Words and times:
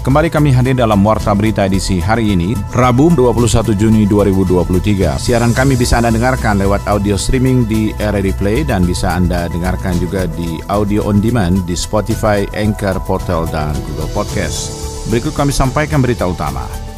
Kembali 0.00 0.32
kami 0.32 0.48
hadir 0.48 0.80
dalam 0.80 1.04
Warta 1.04 1.36
Berita 1.36 1.68
edisi 1.68 2.00
hari 2.00 2.32
ini, 2.32 2.56
Rabu 2.72 3.12
21 3.12 3.76
Juni 3.76 4.08
2023. 4.08 5.20
Siaran 5.20 5.52
kami 5.52 5.76
bisa 5.76 6.00
Anda 6.00 6.08
dengarkan 6.08 6.56
lewat 6.56 6.88
audio 6.88 7.20
streaming 7.20 7.68
di 7.68 7.92
RRD 8.00 8.32
Play 8.40 8.64
dan 8.64 8.88
bisa 8.88 9.12
Anda 9.12 9.52
dengarkan 9.52 10.00
juga 10.00 10.24
di 10.24 10.56
audio 10.72 11.04
on 11.04 11.20
demand 11.20 11.68
di 11.68 11.76
Spotify, 11.76 12.48
Anchor, 12.56 12.96
Portal, 13.04 13.44
dan 13.52 13.76
Google 13.92 14.08
Podcast. 14.16 14.72
Berikut 15.12 15.36
kami 15.36 15.52
sampaikan 15.52 16.00
berita 16.00 16.24
utama. 16.24 16.89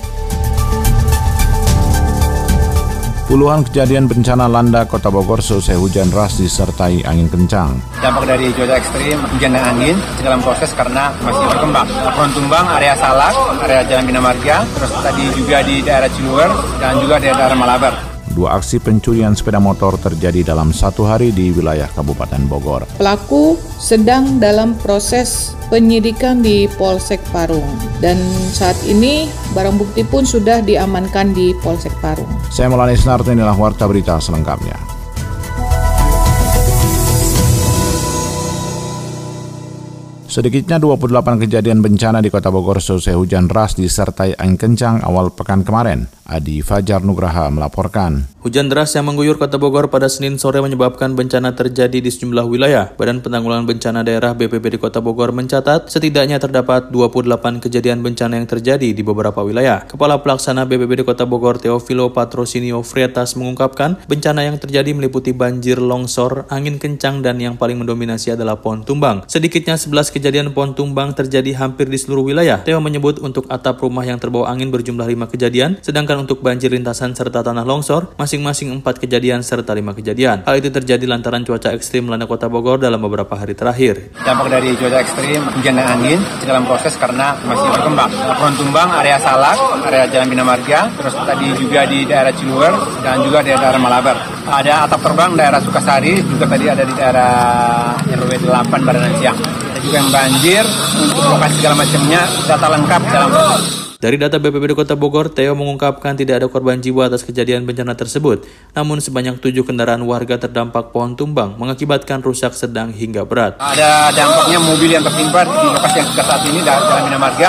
Puluhan 3.32 3.64
kejadian 3.64 4.12
bencana 4.12 4.44
landa 4.44 4.84
kota 4.84 5.08
Bogor 5.08 5.40
selesai 5.40 5.80
hujan 5.80 6.12
deras 6.12 6.36
disertai 6.36 7.00
angin 7.08 7.32
kencang. 7.32 7.80
Dampak 8.04 8.28
dari 8.28 8.52
cuaca 8.52 8.76
ekstrim, 8.76 9.24
hujan 9.24 9.56
dan 9.56 9.72
angin 9.72 9.96
dalam 10.20 10.44
proses 10.44 10.68
karena 10.76 11.16
masih 11.24 11.40
berkembang. 11.48 11.88
Pohon 12.12 12.30
tumbang, 12.36 12.68
area 12.76 12.92
Salak, 12.92 13.32
area 13.64 13.88
Jalan 13.88 14.04
Bina 14.04 14.20
Marga, 14.20 14.68
terus 14.76 14.92
tadi 15.00 15.24
juga 15.32 15.64
di 15.64 15.80
daerah 15.80 16.12
Ciluwer 16.12 16.52
dan 16.76 17.00
juga 17.00 17.16
di 17.16 17.32
daerah 17.32 17.56
Malabar. 17.56 18.11
Dua 18.32 18.56
aksi 18.56 18.80
pencurian 18.80 19.36
sepeda 19.36 19.60
motor 19.60 20.00
terjadi 20.00 20.40
dalam 20.56 20.72
satu 20.72 21.04
hari 21.04 21.36
di 21.36 21.52
wilayah 21.52 21.84
Kabupaten 21.92 22.48
Bogor. 22.48 22.88
Pelaku 22.96 23.60
sedang 23.76 24.40
dalam 24.40 24.72
proses 24.80 25.52
penyidikan 25.68 26.40
di 26.40 26.64
Polsek 26.80 27.20
Parung 27.28 27.64
dan 28.00 28.16
saat 28.56 28.76
ini 28.88 29.28
barang 29.52 29.76
bukti 29.76 30.00
pun 30.08 30.24
sudah 30.24 30.64
diamankan 30.64 31.36
di 31.36 31.52
Polsek 31.60 31.92
Parung. 32.00 32.28
Saya 32.48 32.72
Melani 32.72 32.96
Snarto 32.96 33.28
inilah 33.28 33.56
warta 33.56 33.84
berita 33.84 34.16
selengkapnya. 34.16 34.91
Sedikitnya 40.32 40.80
28 40.80 41.44
kejadian 41.44 41.84
bencana 41.84 42.24
di 42.24 42.32
kota 42.32 42.48
Bogor 42.48 42.80
selesai 42.80 43.12
hujan 43.12 43.52
deras 43.52 43.76
disertai 43.76 44.32
angin 44.40 44.56
kencang 44.56 45.04
awal 45.04 45.28
pekan 45.36 45.60
kemarin. 45.60 46.08
Adi 46.24 46.64
Fajar 46.64 47.04
Nugraha 47.04 47.52
melaporkan. 47.52 48.31
Hujan 48.42 48.66
deras 48.66 48.90
yang 48.98 49.06
mengguyur 49.06 49.38
kota 49.38 49.54
Bogor 49.54 49.86
pada 49.86 50.10
Senin 50.10 50.34
sore 50.34 50.58
menyebabkan 50.58 51.14
bencana 51.14 51.54
terjadi 51.54 52.02
di 52.02 52.10
sejumlah 52.10 52.42
wilayah. 52.42 52.90
Badan 52.98 53.22
Penanggulangan 53.22 53.70
Bencana 53.70 54.02
Daerah 54.02 54.34
BPBD 54.34 54.82
Kota 54.82 54.98
Bogor 54.98 55.30
mencatat 55.30 55.86
setidaknya 55.86 56.42
terdapat 56.42 56.90
28 56.90 57.62
kejadian 57.62 58.02
bencana 58.02 58.42
yang 58.42 58.50
terjadi 58.50 58.90
di 58.90 59.02
beberapa 59.06 59.46
wilayah. 59.46 59.86
Kepala 59.86 60.18
Pelaksana 60.26 60.66
BPBD 60.66 61.06
Kota 61.06 61.22
Bogor 61.22 61.62
Teofilo 61.62 62.10
Patrosinio 62.10 62.82
Frietas 62.82 63.38
mengungkapkan 63.38 64.02
bencana 64.10 64.42
yang 64.42 64.58
terjadi 64.58 64.90
meliputi 64.90 65.30
banjir, 65.30 65.78
longsor, 65.78 66.50
angin 66.50 66.82
kencang, 66.82 67.22
dan 67.22 67.38
yang 67.38 67.54
paling 67.54 67.78
mendominasi 67.78 68.34
adalah 68.34 68.58
pohon 68.58 68.82
tumbang. 68.82 69.22
Sedikitnya 69.30 69.78
11 69.78 70.10
kejadian 70.10 70.50
pohon 70.50 70.74
tumbang 70.74 71.14
terjadi 71.14 71.62
hampir 71.62 71.86
di 71.86 71.94
seluruh 71.94 72.34
wilayah. 72.34 72.58
Teo 72.66 72.82
menyebut 72.82 73.22
untuk 73.22 73.46
atap 73.46 73.78
rumah 73.86 74.02
yang 74.02 74.18
terbawa 74.18 74.50
angin 74.50 74.74
berjumlah 74.74 75.06
5 75.06 75.30
kejadian, 75.30 75.78
sedangkan 75.78 76.26
untuk 76.26 76.42
banjir 76.42 76.74
lintasan 76.74 77.14
serta 77.14 77.46
tanah 77.46 77.62
longsor, 77.62 78.10
masing-masing 78.32 78.80
4 78.80 79.04
kejadian 79.04 79.44
serta 79.44 79.76
5 79.76 79.92
kejadian. 79.92 80.48
Hal 80.48 80.56
itu 80.56 80.72
terjadi 80.72 81.04
lantaran 81.04 81.44
cuaca 81.44 81.68
ekstrim 81.76 82.08
melanda 82.08 82.24
kota 82.24 82.48
Bogor 82.48 82.80
dalam 82.80 82.96
beberapa 82.96 83.36
hari 83.36 83.52
terakhir. 83.52 84.16
Dampak 84.24 84.48
dari 84.48 84.72
cuaca 84.72 85.04
ekstrim, 85.04 85.44
hujan 85.52 85.76
dan 85.76 86.00
angin 86.00 86.16
dalam 86.48 86.64
proses 86.64 86.96
karena 86.96 87.36
masih 87.44 87.68
berkembang. 87.76 88.08
Pohon 88.08 88.54
tumbang, 88.56 88.88
area 89.04 89.20
Salak, 89.20 89.84
area 89.84 90.08
Jalan 90.08 90.32
Bina 90.32 90.44
Marga, 90.48 90.88
terus 90.96 91.12
tadi 91.12 91.46
juga 91.60 91.84
di 91.84 92.08
daerah 92.08 92.32
Ciluwer, 92.32 92.72
dan 93.04 93.20
juga 93.20 93.44
di 93.44 93.52
daerah 93.52 93.76
Malabar. 93.76 94.16
Ada 94.48 94.88
atap 94.88 95.00
terbang 95.04 95.36
daerah 95.36 95.60
Sukasari, 95.60 96.24
juga 96.24 96.48
tadi 96.48 96.64
ada 96.72 96.82
di 96.88 96.94
daerah 96.96 97.32
RW 98.08 98.32
8 98.48 98.80
Baranang 98.80 99.16
Siang 99.20 99.36
juga 99.82 99.98
yang 99.98 100.14
banjir 100.14 100.62
untuk 100.94 101.26
lokasi 101.26 101.58
segala 101.58 101.74
macamnya 101.82 102.22
data 102.46 102.66
lengkap 102.70 103.02
dalam 103.10 103.30
dari 104.02 104.18
data 104.18 104.42
BPBD 104.42 104.74
Kota 104.74 104.98
Bogor, 104.98 105.30
Theo 105.30 105.54
mengungkapkan 105.54 106.18
tidak 106.18 106.42
ada 106.42 106.50
korban 106.50 106.82
jiwa 106.82 107.06
atas 107.06 107.22
kejadian 107.22 107.62
bencana 107.62 107.94
tersebut. 107.94 108.42
Namun 108.74 108.98
sebanyak 108.98 109.38
tujuh 109.38 109.62
kendaraan 109.62 110.02
warga 110.02 110.42
terdampak 110.42 110.90
pohon 110.90 111.14
tumbang 111.14 111.54
mengakibatkan 111.54 112.18
rusak 112.18 112.50
sedang 112.50 112.90
hingga 112.90 113.22
berat. 113.22 113.62
Ada 113.62 114.10
dampaknya 114.10 114.58
mobil 114.58 114.90
yang 114.90 115.06
tertimpa 115.06 115.46
di 115.46 115.54
lokasi 115.54 116.02
yang 116.02 116.10
saat 116.18 116.42
ini 116.50 116.66
dalam 116.66 117.06
Bina 117.06 117.14
Marga. 117.22 117.48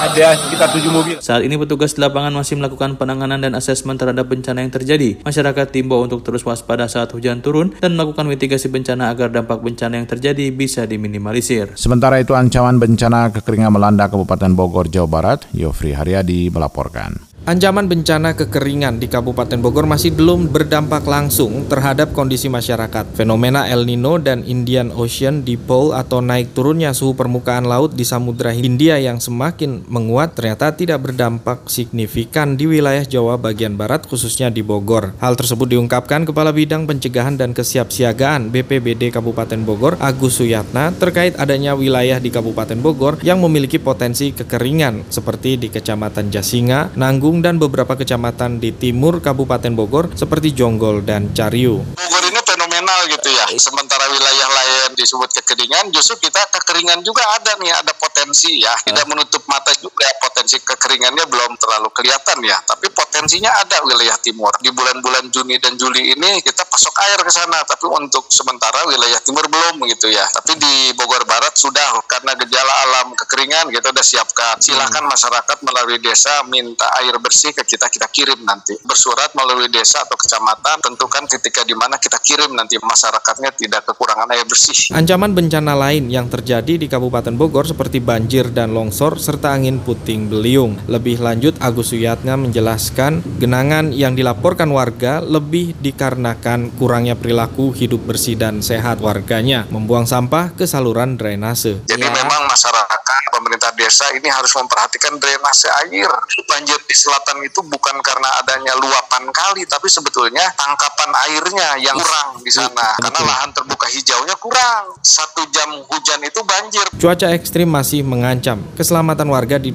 Ada 0.00 0.32
sekitar 0.32 0.72
tujuh 0.72 0.88
mobil. 0.88 1.16
Saat 1.20 1.44
ini 1.44 1.60
petugas 1.60 1.92
di 1.92 2.00
lapangan 2.00 2.32
masih 2.32 2.56
melakukan 2.56 2.96
penanganan 2.96 3.44
dan 3.44 3.52
asesmen 3.52 4.00
terhadap 4.00 4.32
bencana 4.32 4.64
yang 4.64 4.72
terjadi. 4.72 5.20
Masyarakat 5.20 5.66
timbau 5.68 6.00
untuk 6.00 6.24
terus 6.24 6.40
waspada 6.40 6.88
saat 6.88 7.12
hujan 7.12 7.44
turun 7.44 7.76
dan 7.76 8.00
melakukan 8.00 8.24
mitigasi 8.24 8.72
bencana 8.72 9.12
agar 9.12 9.28
dampak 9.28 9.60
bencana 9.60 10.00
yang 10.00 10.08
terjadi 10.08 10.48
bisa 10.56 10.88
diminimalisir. 10.88 11.76
Sementara 11.76 12.16
itu 12.16 12.32
ancaman 12.32 12.80
bencana 12.80 13.28
kekeringan 13.28 13.76
melanda 13.76 14.08
Kabupaten 14.08 14.56
Bogor, 14.56 14.88
Jawa 14.88 15.04
Barat, 15.04 15.44
Yofri 15.52 15.92
Haryadi 15.92 16.48
melaporkan. 16.48 17.29
Ancaman 17.50 17.90
bencana 17.90 18.38
kekeringan 18.38 19.02
di 19.02 19.10
Kabupaten 19.10 19.58
Bogor 19.58 19.82
masih 19.82 20.14
belum 20.14 20.54
berdampak 20.54 21.02
langsung 21.02 21.66
terhadap 21.66 22.14
kondisi 22.14 22.46
masyarakat. 22.46 23.10
Fenomena 23.18 23.66
El 23.66 23.90
Nino 23.90 24.22
dan 24.22 24.46
Indian 24.46 24.94
Ocean 24.94 25.42
Dipole 25.42 25.90
atau 25.98 26.22
naik 26.22 26.54
turunnya 26.54 26.94
suhu 26.94 27.18
permukaan 27.18 27.66
laut 27.66 27.98
di 27.98 28.06
Samudra 28.06 28.54
Hindia 28.54 29.02
yang 29.02 29.18
semakin 29.18 29.82
menguat 29.90 30.38
ternyata 30.38 30.78
tidak 30.78 31.10
berdampak 31.10 31.66
signifikan 31.66 32.54
di 32.54 32.70
wilayah 32.70 33.02
Jawa 33.02 33.34
bagian 33.34 33.74
barat 33.74 34.06
khususnya 34.06 34.46
di 34.46 34.62
Bogor. 34.62 35.18
Hal 35.18 35.34
tersebut 35.34 35.74
diungkapkan 35.74 36.22
Kepala 36.22 36.54
Bidang 36.54 36.86
Pencegahan 36.86 37.34
dan 37.34 37.50
Kesiapsiagaan 37.50 38.54
BPBD 38.54 39.10
Kabupaten 39.10 39.58
Bogor 39.66 39.98
Agus 39.98 40.38
Suyatna 40.38 40.94
terkait 40.94 41.34
adanya 41.34 41.74
wilayah 41.74 42.22
di 42.22 42.30
Kabupaten 42.30 42.78
Bogor 42.78 43.18
yang 43.26 43.42
memiliki 43.42 43.82
potensi 43.82 44.30
kekeringan 44.30 45.10
seperti 45.10 45.58
di 45.58 45.66
Kecamatan 45.66 46.30
Jasinga, 46.30 46.94
Nanggung, 46.94 47.39
Agung 47.40 47.56
dan 47.56 47.56
beberapa 47.56 47.96
kecamatan 47.96 48.60
di 48.60 48.68
timur 48.76 49.24
Kabupaten 49.24 49.72
Bogor 49.72 50.12
seperti 50.12 50.52
Jonggol 50.52 51.00
dan 51.00 51.32
Cariu. 51.32 51.80
Bogor 51.96 52.24
ini 52.28 52.36
fenomenal 52.44 53.00
gitu 53.08 53.32
ya. 53.32 53.48
Sementara 53.56 54.12
wilayah 54.12 54.48
lain 54.52 54.92
disebut 54.92 55.40
kekeringan, 55.40 55.88
justru 55.88 56.20
kita 56.20 56.36
kekeringan 56.52 57.00
juga 57.00 57.24
ada 57.32 57.56
nih, 57.56 57.72
ada 57.72 57.96
potensi 57.96 58.60
ya. 58.60 58.76
Tidak 58.84 59.08
menutup 59.08 59.40
mata 59.48 59.72
juga 59.80 60.04
potensi 60.20 60.60
kekeringannya 60.60 61.24
belum 61.24 61.56
terlalu 61.56 61.88
kelihatan 61.96 62.44
ya. 62.44 62.60
Tapi 62.60 62.92
potensinya 62.92 63.56
ada 63.56 63.80
wilayah 63.88 64.20
timur. 64.20 64.52
Di 64.60 64.68
bulan-bulan 64.68 65.32
Juni 65.32 65.56
dan 65.56 65.80
Juli 65.80 66.12
ini 66.12 66.44
kita 66.44 66.68
pasok 66.70 66.94
air 67.10 67.18
ke 67.20 67.32
sana, 67.34 67.58
tapi 67.66 67.90
untuk 67.90 68.30
sementara 68.30 68.86
wilayah 68.86 69.18
timur 69.26 69.44
belum 69.50 69.82
gitu 69.90 70.06
ya. 70.08 70.22
Tapi 70.30 70.54
di 70.56 70.74
Bogor 70.94 71.26
Barat 71.26 71.58
sudah 71.58 71.98
karena 72.06 72.32
gejala 72.38 72.74
alam 72.86 73.12
kekeringan 73.18 73.74
kita 73.74 73.90
udah 73.90 74.04
siapkan. 74.06 74.56
Silahkan 74.62 75.02
masyarakat 75.04 75.58
melalui 75.66 75.98
desa 75.98 76.46
minta 76.46 76.86
air 77.02 77.12
bersih 77.18 77.50
ke 77.50 77.66
kita 77.66 77.90
kita 77.90 78.06
kirim 78.08 78.46
nanti 78.46 78.78
bersurat 78.86 79.34
melalui 79.34 79.66
desa 79.66 80.06
atau 80.06 80.14
kecamatan 80.14 80.78
tentukan 80.84 81.26
titik 81.26 81.56
di 81.66 81.74
mana 81.74 81.98
kita 81.98 82.16
kirim 82.22 82.54
nanti 82.54 82.78
masyarakatnya 82.78 83.50
tidak 83.58 83.82
kekurangan 83.90 84.30
air 84.30 84.46
bersih. 84.46 84.94
Ancaman 84.94 85.34
bencana 85.34 85.74
lain 85.74 86.06
yang 86.12 86.30
terjadi 86.30 86.78
di 86.78 86.86
Kabupaten 86.86 87.34
Bogor 87.34 87.66
seperti 87.66 87.98
banjir 87.98 88.52
dan 88.54 88.70
longsor 88.70 89.18
serta 89.18 89.56
angin 89.56 89.82
puting 89.82 90.28
beliung. 90.28 90.78
Lebih 90.86 91.18
lanjut 91.18 91.56
Agus 91.58 91.90
Suyatna 91.90 92.36
menjelaskan 92.36 93.24
genangan 93.40 93.90
yang 93.90 94.14
dilaporkan 94.14 94.68
warga 94.68 95.24
lebih 95.24 95.72
dikarenakan 95.80 96.59
kurangnya 96.76 97.16
perilaku 97.16 97.72
hidup 97.72 98.04
bersih 98.04 98.36
dan 98.36 98.60
sehat 98.60 99.00
warganya 99.00 99.64
membuang 99.72 100.04
sampah 100.04 100.52
ke 100.52 100.68
saluran 100.68 101.16
drainase. 101.16 101.80
Jadi 101.88 102.04
ya. 102.04 102.12
memang 102.12 102.44
masyarakat 102.44 103.00
pemerintah 103.40 103.72
desa 103.72 104.04
ini 104.12 104.28
harus 104.28 104.52
memperhatikan 104.52 105.16
drainase 105.16 105.70
air. 105.86 106.10
Banjir 106.44 106.76
di 106.84 106.94
selatan 106.94 107.40
itu 107.46 107.64
bukan 107.64 107.96
karena 108.04 108.28
adanya 108.42 108.76
luapan 108.76 109.30
kali, 109.32 109.64
tapi 109.64 109.88
sebetulnya 109.88 110.44
tangkapan 110.58 111.10
airnya 111.30 111.68
yang 111.80 111.96
kurang 111.96 112.42
di 112.44 112.52
sana. 112.52 112.94
Karena 113.00 113.20
lahan 113.24 113.50
terbuka 113.56 113.88
hijaunya 113.88 114.36
kurang. 114.36 114.98
Satu 115.00 115.48
jam 115.48 115.72
hujan 115.88 116.20
itu 116.20 116.40
banjir. 116.44 116.84
Cuaca 117.00 117.32
ekstrim 117.32 117.70
masih 117.70 118.04
mengancam 118.04 118.60
keselamatan 118.76 119.26
warga 119.30 119.56
di 119.56 119.72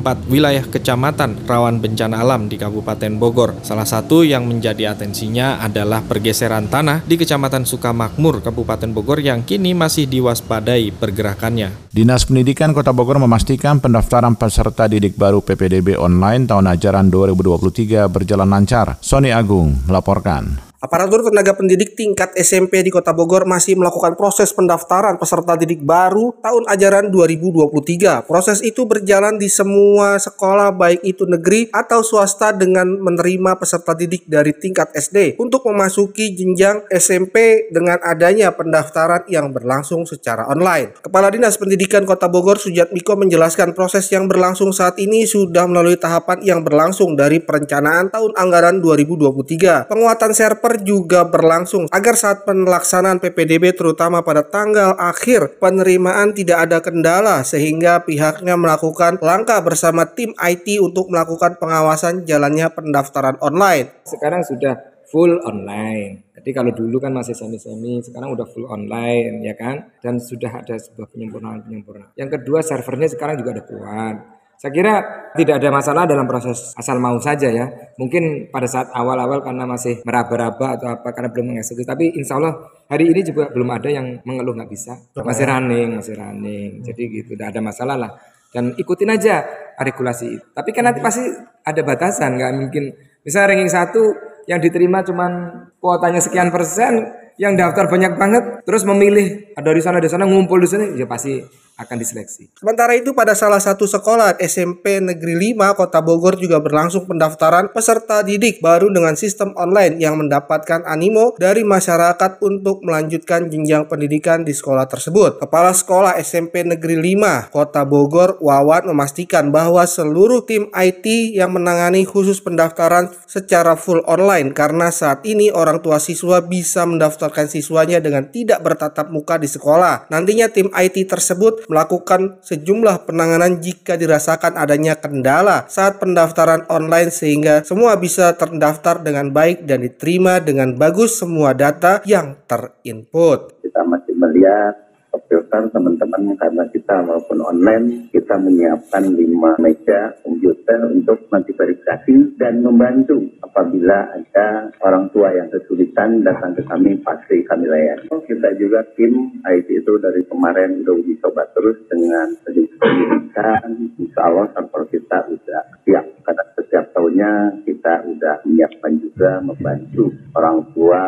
24 0.00 0.32
wilayah 0.32 0.64
kecamatan 0.64 1.44
rawan 1.44 1.78
bencana 1.78 2.24
alam 2.24 2.48
di 2.48 2.56
Kabupaten 2.56 3.20
Bogor. 3.20 3.60
Salah 3.60 3.84
satu 3.84 4.24
yang 4.24 4.48
menjadi 4.48 4.96
atensinya 4.96 5.60
adalah 5.60 6.00
pergeseran 6.00 6.72
tanah 6.72 7.04
di 7.04 7.20
Kecamatan 7.20 7.68
Sukamakmur, 7.68 8.40
Kabupaten 8.40 8.90
Bogor 8.90 9.20
yang 9.20 9.44
kini 9.44 9.76
masih 9.76 10.08
diwaspadai 10.08 10.96
pergerakannya. 10.96 11.92
Dinas 11.92 12.24
Pendidikan 12.24 12.72
Kota 12.72 12.96
Bogor 12.96 13.20
memastikan 13.20 13.78
pendaftaran 13.78 14.34
peserta 14.34 14.88
didik 14.88 15.20
baru 15.20 15.44
PPDB 15.44 16.00
online 16.00 16.48
tahun 16.48 16.72
ajaran 16.72 17.12
2023 17.12 18.08
berjalan 18.08 18.48
lancar. 18.48 18.96
Sony 19.04 19.30
Agung 19.30 19.76
melaporkan. 19.84 20.69
Aparatur 20.80 21.20
tenaga 21.20 21.52
pendidik 21.52 21.92
tingkat 21.92 22.32
SMP 22.40 22.80
di 22.80 22.88
Kota 22.88 23.12
Bogor 23.12 23.44
masih 23.44 23.76
melakukan 23.76 24.16
proses 24.16 24.48
pendaftaran 24.48 25.20
peserta 25.20 25.52
didik 25.52 25.84
baru 25.84 26.32
tahun 26.40 26.64
ajaran 26.72 27.12
2023. 27.12 28.24
Proses 28.24 28.64
itu 28.64 28.88
berjalan 28.88 29.36
di 29.36 29.52
semua 29.52 30.16
sekolah 30.16 30.72
baik 30.72 31.04
itu 31.04 31.28
negeri 31.28 31.68
atau 31.68 32.00
swasta 32.00 32.56
dengan 32.56 32.96
menerima 32.96 33.60
peserta 33.60 33.92
didik 33.92 34.24
dari 34.24 34.56
tingkat 34.56 34.88
SD 34.96 35.36
untuk 35.36 35.68
memasuki 35.68 36.32
jenjang 36.32 36.88
SMP 36.88 37.68
dengan 37.68 38.00
adanya 38.00 38.48
pendaftaran 38.56 39.28
yang 39.28 39.52
berlangsung 39.52 40.08
secara 40.08 40.48
online. 40.48 40.96
Kepala 41.04 41.28
Dinas 41.28 41.60
Pendidikan 41.60 42.08
Kota 42.08 42.32
Bogor 42.32 42.56
Sujatmiko 42.56 43.20
menjelaskan 43.20 43.76
proses 43.76 44.08
yang 44.08 44.32
berlangsung 44.32 44.72
saat 44.72 44.96
ini 44.96 45.28
sudah 45.28 45.68
melalui 45.68 46.00
tahapan 46.00 46.40
yang 46.40 46.64
berlangsung 46.64 47.20
dari 47.20 47.36
perencanaan 47.36 48.08
tahun 48.08 48.32
anggaran 48.32 48.80
2023. 48.80 49.92
Penguatan 49.92 50.32
server 50.32 50.69
juga 50.78 51.26
berlangsung 51.26 51.90
agar 51.90 52.14
saat 52.14 52.46
pelaksanaan 52.46 53.18
PPDB 53.18 53.74
terutama 53.74 54.22
pada 54.22 54.46
tanggal 54.46 54.94
akhir 54.94 55.58
penerimaan 55.58 56.30
tidak 56.30 56.70
ada 56.70 56.78
kendala 56.78 57.42
sehingga 57.42 58.06
pihaknya 58.06 58.54
melakukan 58.54 59.18
langkah 59.18 59.58
bersama 59.58 60.06
tim 60.06 60.30
IT 60.38 60.78
untuk 60.78 61.10
melakukan 61.10 61.58
pengawasan 61.58 62.22
jalannya 62.22 62.70
pendaftaran 62.70 63.40
online. 63.42 63.90
Sekarang 64.06 64.46
sudah 64.46 64.90
full 65.10 65.42
online. 65.42 66.30
Jadi 66.38 66.50
kalau 66.54 66.72
dulu 66.72 67.02
kan 67.02 67.12
masih 67.12 67.34
semi-semi, 67.34 67.98
sekarang 68.00 68.32
udah 68.32 68.46
full 68.46 68.64
online 68.70 69.42
ya 69.42 69.58
kan, 69.58 69.90
dan 69.98 70.22
sudah 70.22 70.62
ada 70.62 70.78
sebuah 70.78 71.10
penyempurnaan-penyempurnaan. 71.10 72.14
Yang 72.14 72.40
kedua 72.40 72.62
servernya 72.62 73.10
sekarang 73.12 73.36
juga 73.42 73.58
ada 73.58 73.64
kuat. 73.66 74.16
Saya 74.60 74.76
kira 74.76 74.94
tidak 75.40 75.56
ada 75.56 75.72
masalah 75.72 76.04
dalam 76.04 76.28
proses 76.28 76.76
asal 76.76 77.00
mau 77.00 77.16
saja 77.16 77.48
ya. 77.48 77.64
Mungkin 77.96 78.52
pada 78.52 78.68
saat 78.68 78.92
awal-awal 78.92 79.40
karena 79.40 79.64
masih 79.64 80.04
meraba-raba 80.04 80.76
atau 80.76 80.84
apa 80.92 81.16
karena 81.16 81.32
belum 81.32 81.56
mengeksekusi. 81.56 81.88
Tapi 81.88 82.12
insya 82.20 82.36
Allah 82.36 82.68
hari 82.84 83.08
ini 83.08 83.24
juga 83.24 83.48
belum 83.48 83.72
ada 83.72 83.88
yang 83.88 84.20
mengeluh 84.20 84.52
nggak 84.60 84.68
bisa. 84.68 85.00
Masih 85.16 85.48
running, 85.48 85.96
masih 85.96 86.12
running. 86.12 86.84
Jadi 86.84 87.02
gitu, 87.08 87.40
tidak 87.40 87.56
ada 87.56 87.60
masalah 87.64 87.96
lah. 87.96 88.12
Dan 88.52 88.76
ikutin 88.76 89.08
aja 89.08 89.48
regulasi 89.80 90.26
itu. 90.28 90.44
Tapi 90.52 90.76
kan 90.76 90.92
nanti 90.92 91.00
pasti 91.00 91.24
ada 91.64 91.80
batasan, 91.80 92.36
nggak 92.36 92.52
mungkin. 92.60 92.92
Misalnya 93.24 93.56
ranking 93.56 93.72
satu 93.72 94.12
yang 94.44 94.60
diterima 94.60 95.00
cuman 95.00 95.32
kuotanya 95.80 96.20
sekian 96.20 96.52
persen, 96.52 97.08
yang 97.40 97.56
daftar 97.56 97.88
banyak 97.88 98.12
banget, 98.20 98.44
terus 98.68 98.84
memilih 98.84 99.56
ada 99.56 99.72
di 99.72 99.80
sana 99.80 100.04
di 100.04 100.12
sana 100.12 100.28
ngumpul 100.28 100.60
di 100.60 100.68
sana, 100.68 100.84
ya 100.92 101.08
pasti 101.08 101.40
akan 101.80 101.96
diseleksi. 101.96 102.52
Sementara 102.60 102.92
itu 102.92 103.16
pada 103.16 103.32
salah 103.32 103.58
satu 103.58 103.88
sekolah 103.88 104.36
SMP 104.36 105.00
Negeri 105.00 105.56
5 105.56 105.80
Kota 105.80 106.04
Bogor 106.04 106.36
juga 106.36 106.60
berlangsung 106.60 107.08
pendaftaran 107.08 107.72
peserta 107.72 108.20
didik 108.20 108.60
baru 108.60 108.92
dengan 108.92 109.16
sistem 109.16 109.56
online 109.56 109.96
yang 109.96 110.20
mendapatkan 110.20 110.84
animo 110.84 111.32
dari 111.40 111.64
masyarakat 111.64 112.44
untuk 112.44 112.84
melanjutkan 112.84 113.48
jenjang 113.48 113.88
pendidikan 113.88 114.44
di 114.44 114.52
sekolah 114.52 114.84
tersebut. 114.84 115.40
Kepala 115.40 115.72
Sekolah 115.72 116.20
SMP 116.20 116.68
Negeri 116.68 117.16
5 117.16 117.48
Kota 117.48 117.88
Bogor 117.88 118.36
Wawan 118.44 118.92
memastikan 118.92 119.48
bahwa 119.48 119.88
seluruh 119.88 120.44
tim 120.44 120.68
IT 120.76 121.32
yang 121.32 121.56
menangani 121.56 122.04
khusus 122.04 122.44
pendaftaran 122.44 123.08
secara 123.24 123.78
full 123.78 124.04
online 124.04 124.52
karena 124.52 124.92
saat 124.92 125.24
ini 125.24 125.48
orang 125.48 125.80
tua 125.80 125.96
siswa 125.96 126.44
bisa 126.44 126.84
mendaftarkan 126.84 127.48
siswanya 127.48 128.02
dengan 128.02 128.28
tidak 128.28 128.60
bertatap 128.60 129.08
muka 129.08 129.40
di 129.40 129.48
sekolah. 129.48 130.10
Nantinya 130.12 130.50
tim 130.50 130.68
IT 130.74 131.06
tersebut 131.06 131.69
melakukan 131.70 132.42
sejumlah 132.42 133.06
penanganan 133.06 133.62
jika 133.62 133.94
dirasakan 133.94 134.58
adanya 134.58 134.98
kendala 134.98 135.70
saat 135.70 136.02
pendaftaran 136.02 136.66
online 136.66 137.14
sehingga 137.14 137.62
semua 137.62 137.94
bisa 137.94 138.34
terdaftar 138.34 138.98
dengan 138.98 139.30
baik 139.30 139.62
dan 139.62 139.86
diterima 139.86 140.42
dengan 140.42 140.74
bagus 140.74 141.22
semua 141.22 141.54
data 141.54 142.02
yang 142.02 142.34
terinput. 142.50 143.62
Kita 143.62 143.86
masih 143.86 144.18
melihat 144.18 144.89
filter 145.26 145.62
teman-teman 145.74 146.38
karena 146.38 146.64
kita 146.70 147.02
walaupun 147.02 147.42
online 147.42 148.06
kita 148.14 148.38
menyiapkan 148.38 149.10
lima 149.10 149.58
meja 149.58 150.14
komputer 150.22 150.78
untuk 150.86 151.26
nanti 151.34 151.50
verifikasi 151.54 152.38
dan 152.38 152.62
membantu 152.62 153.18
apabila 153.42 154.14
ada 154.14 154.70
orang 154.86 155.10
tua 155.10 155.34
yang 155.34 155.50
kesulitan 155.50 156.22
datang 156.22 156.54
ke 156.54 156.62
kami 156.62 156.94
pasti 157.02 157.42
kami 157.46 157.66
layani. 157.66 158.06
Kita 158.06 158.48
juga 158.54 158.86
tim 158.94 159.42
IT 159.42 159.68
itu 159.70 159.92
dari 159.98 160.22
kemarin 160.30 160.86
udah 160.86 160.94
uji 160.94 161.18
coba 161.18 161.42
terus 161.50 161.78
dengan 161.90 162.30
pendidikan 162.46 163.70
insya 163.98 164.20
Allah 164.30 164.46
kantor 164.54 164.86
kita 164.90 165.26
sudah 165.26 165.62
siap 165.82 166.06
karena 166.22 166.44
setiap 166.54 166.84
tahunnya 166.94 167.32
kita 167.66 168.06
sudah 168.06 168.34
menyiapkan 168.46 168.92
juga 169.02 169.30
membantu 169.42 170.14
orang 170.38 170.62
tua 170.70 171.00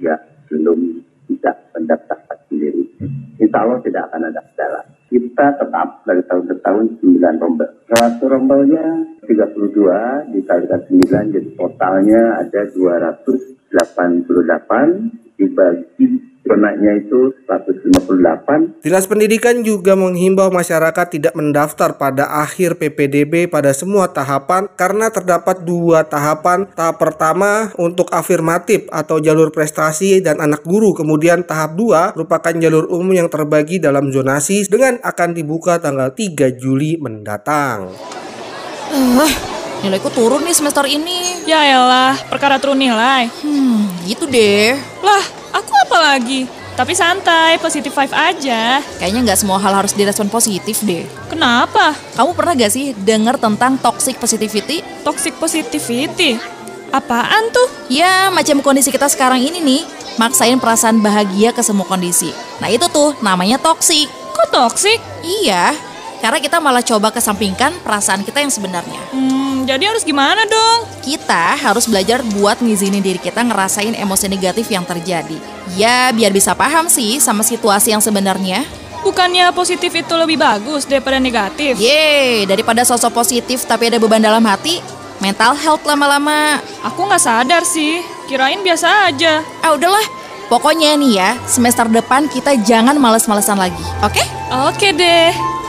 ya 0.00 0.16
belum. 0.48 0.89
Insya 3.50 3.66
Allah 3.66 3.82
tidak 3.82 4.06
akan 4.06 4.30
ada 4.30 4.46
kendala. 4.46 4.80
Kita 5.10 5.46
tetap 5.58 6.06
dari 6.06 6.22
tahun 6.22 6.44
ke 6.46 6.54
tahun 6.62 6.84
9 7.02 7.42
rombel. 7.42 7.66
Satu 7.90 8.30
rombelnya 8.30 8.86
32 9.26 10.30
dikalikan 10.38 10.80
9 10.86 11.34
jadi 11.34 11.50
totalnya 11.58 12.38
ada 12.38 12.62
288 12.70 13.74
dibagi 15.34 16.29
zonanya 16.44 16.92
itu 16.96 17.34
158. 17.46 18.82
Dinas 18.82 19.06
Pendidikan 19.06 19.60
juga 19.62 19.94
menghimbau 19.94 20.48
masyarakat 20.48 21.06
tidak 21.12 21.34
mendaftar 21.36 21.94
pada 22.00 22.26
akhir 22.42 22.80
PPDB 22.80 23.46
pada 23.46 23.70
semua 23.76 24.10
tahapan 24.10 24.66
karena 24.74 25.12
terdapat 25.12 25.62
dua 25.62 26.04
tahapan. 26.08 26.66
Tahap 26.72 26.96
pertama 26.98 27.72
untuk 27.76 28.10
afirmatif 28.10 28.88
atau 28.90 29.20
jalur 29.20 29.52
prestasi 29.52 30.24
dan 30.24 30.40
anak 30.40 30.64
guru. 30.64 30.96
Kemudian 30.96 31.44
tahap 31.44 31.76
dua 31.76 32.12
merupakan 32.16 32.52
jalur 32.56 32.88
umum 32.88 33.12
yang 33.14 33.28
terbagi 33.28 33.78
dalam 33.78 34.08
zonasi 34.10 34.64
dengan 34.66 34.98
akan 35.00 35.30
dibuka 35.36 35.78
tanggal 35.78 36.12
3 36.12 36.56
Juli 36.56 36.98
mendatang. 36.98 37.92
Uh, 38.90 39.32
nilaiku 39.86 40.10
turun 40.10 40.42
nih 40.42 40.56
semester 40.56 40.84
ini. 40.88 41.46
Ya 41.46 41.62
elah, 41.62 42.16
perkara 42.26 42.58
turun 42.58 42.78
nilai. 42.78 43.30
Hmm, 43.42 43.86
gitu 44.04 44.26
deh. 44.26 44.74
Lah, 45.00 45.39
aku 45.54 45.72
apa 45.86 45.96
lagi? 45.98 46.46
Tapi 46.78 46.96
santai, 46.96 47.60
positif 47.60 47.92
five 47.92 48.08
aja. 48.14 48.80
Kayaknya 48.96 49.20
nggak 49.30 49.38
semua 49.44 49.60
hal 49.60 49.74
harus 49.76 49.92
direspon 49.92 50.32
positif 50.32 50.80
deh. 50.80 51.04
Kenapa? 51.28 51.92
Kamu 52.16 52.32
pernah 52.32 52.56
gak 52.56 52.72
sih 52.72 52.96
denger 52.96 53.36
tentang 53.36 53.76
toxic 53.76 54.16
positivity? 54.16 54.80
Toxic 55.04 55.36
positivity? 55.36 56.40
Apaan 56.88 57.52
tuh? 57.52 57.68
Ya, 57.92 58.32
macam 58.32 58.64
kondisi 58.64 58.88
kita 58.88 59.12
sekarang 59.12 59.44
ini 59.44 59.60
nih. 59.60 59.82
Maksain 60.16 60.56
perasaan 60.56 61.04
bahagia 61.04 61.52
ke 61.52 61.60
semua 61.60 61.84
kondisi. 61.84 62.32
Nah 62.64 62.72
itu 62.72 62.88
tuh 62.88 63.12
namanya 63.20 63.60
toxic. 63.60 64.08
Kok 64.36 64.48
toxic? 64.48 64.98
Iya, 65.20 65.76
karena 66.20 66.36
kita 66.36 66.60
malah 66.60 66.84
coba 66.84 67.08
kesampingkan 67.08 67.72
perasaan 67.80 68.20
kita 68.20 68.44
yang 68.44 68.52
sebenarnya. 68.52 69.00
Hmm, 69.08 69.49
jadi 69.66 69.90
harus 69.90 70.04
gimana 70.04 70.44
dong? 70.46 70.78
Kita 71.00 71.56
harus 71.56 71.88
belajar 71.88 72.20
buat 72.36 72.60
ngizinin 72.60 73.02
diri 73.02 73.18
kita 73.18 73.40
ngerasain 73.40 73.96
emosi 73.96 74.26
negatif 74.28 74.68
yang 74.68 74.84
terjadi. 74.84 75.36
Ya, 75.74 76.12
biar 76.12 76.30
bisa 76.30 76.52
paham 76.52 76.86
sih 76.86 77.18
sama 77.18 77.40
situasi 77.40 77.92
yang 77.96 78.02
sebenarnya. 78.02 78.62
Bukannya 79.00 79.48
positif 79.56 79.90
itu 79.96 80.12
lebih 80.12 80.36
bagus 80.36 80.84
daripada 80.84 81.16
negatif? 81.16 81.80
Yeay, 81.80 82.44
daripada 82.44 82.84
sosok 82.84 83.16
positif 83.16 83.64
tapi 83.64 83.88
ada 83.88 83.96
beban 83.96 84.20
dalam 84.20 84.44
hati, 84.44 84.84
mental 85.24 85.56
health 85.56 85.84
lama-lama. 85.88 86.60
Aku 86.84 87.08
nggak 87.08 87.24
sadar 87.24 87.64
sih, 87.64 88.04
kirain 88.28 88.60
biasa 88.60 89.08
aja. 89.08 89.40
Ah 89.64 89.72
udahlah, 89.72 90.04
pokoknya 90.52 91.00
nih 91.00 91.12
ya, 91.16 91.30
semester 91.48 91.88
depan 91.88 92.28
kita 92.28 92.60
jangan 92.60 93.00
males-malesan 93.00 93.56
lagi, 93.56 93.84
oke? 94.04 94.12
Okay? 94.12 94.26
Oke 94.68 94.88
deh. 94.92 95.59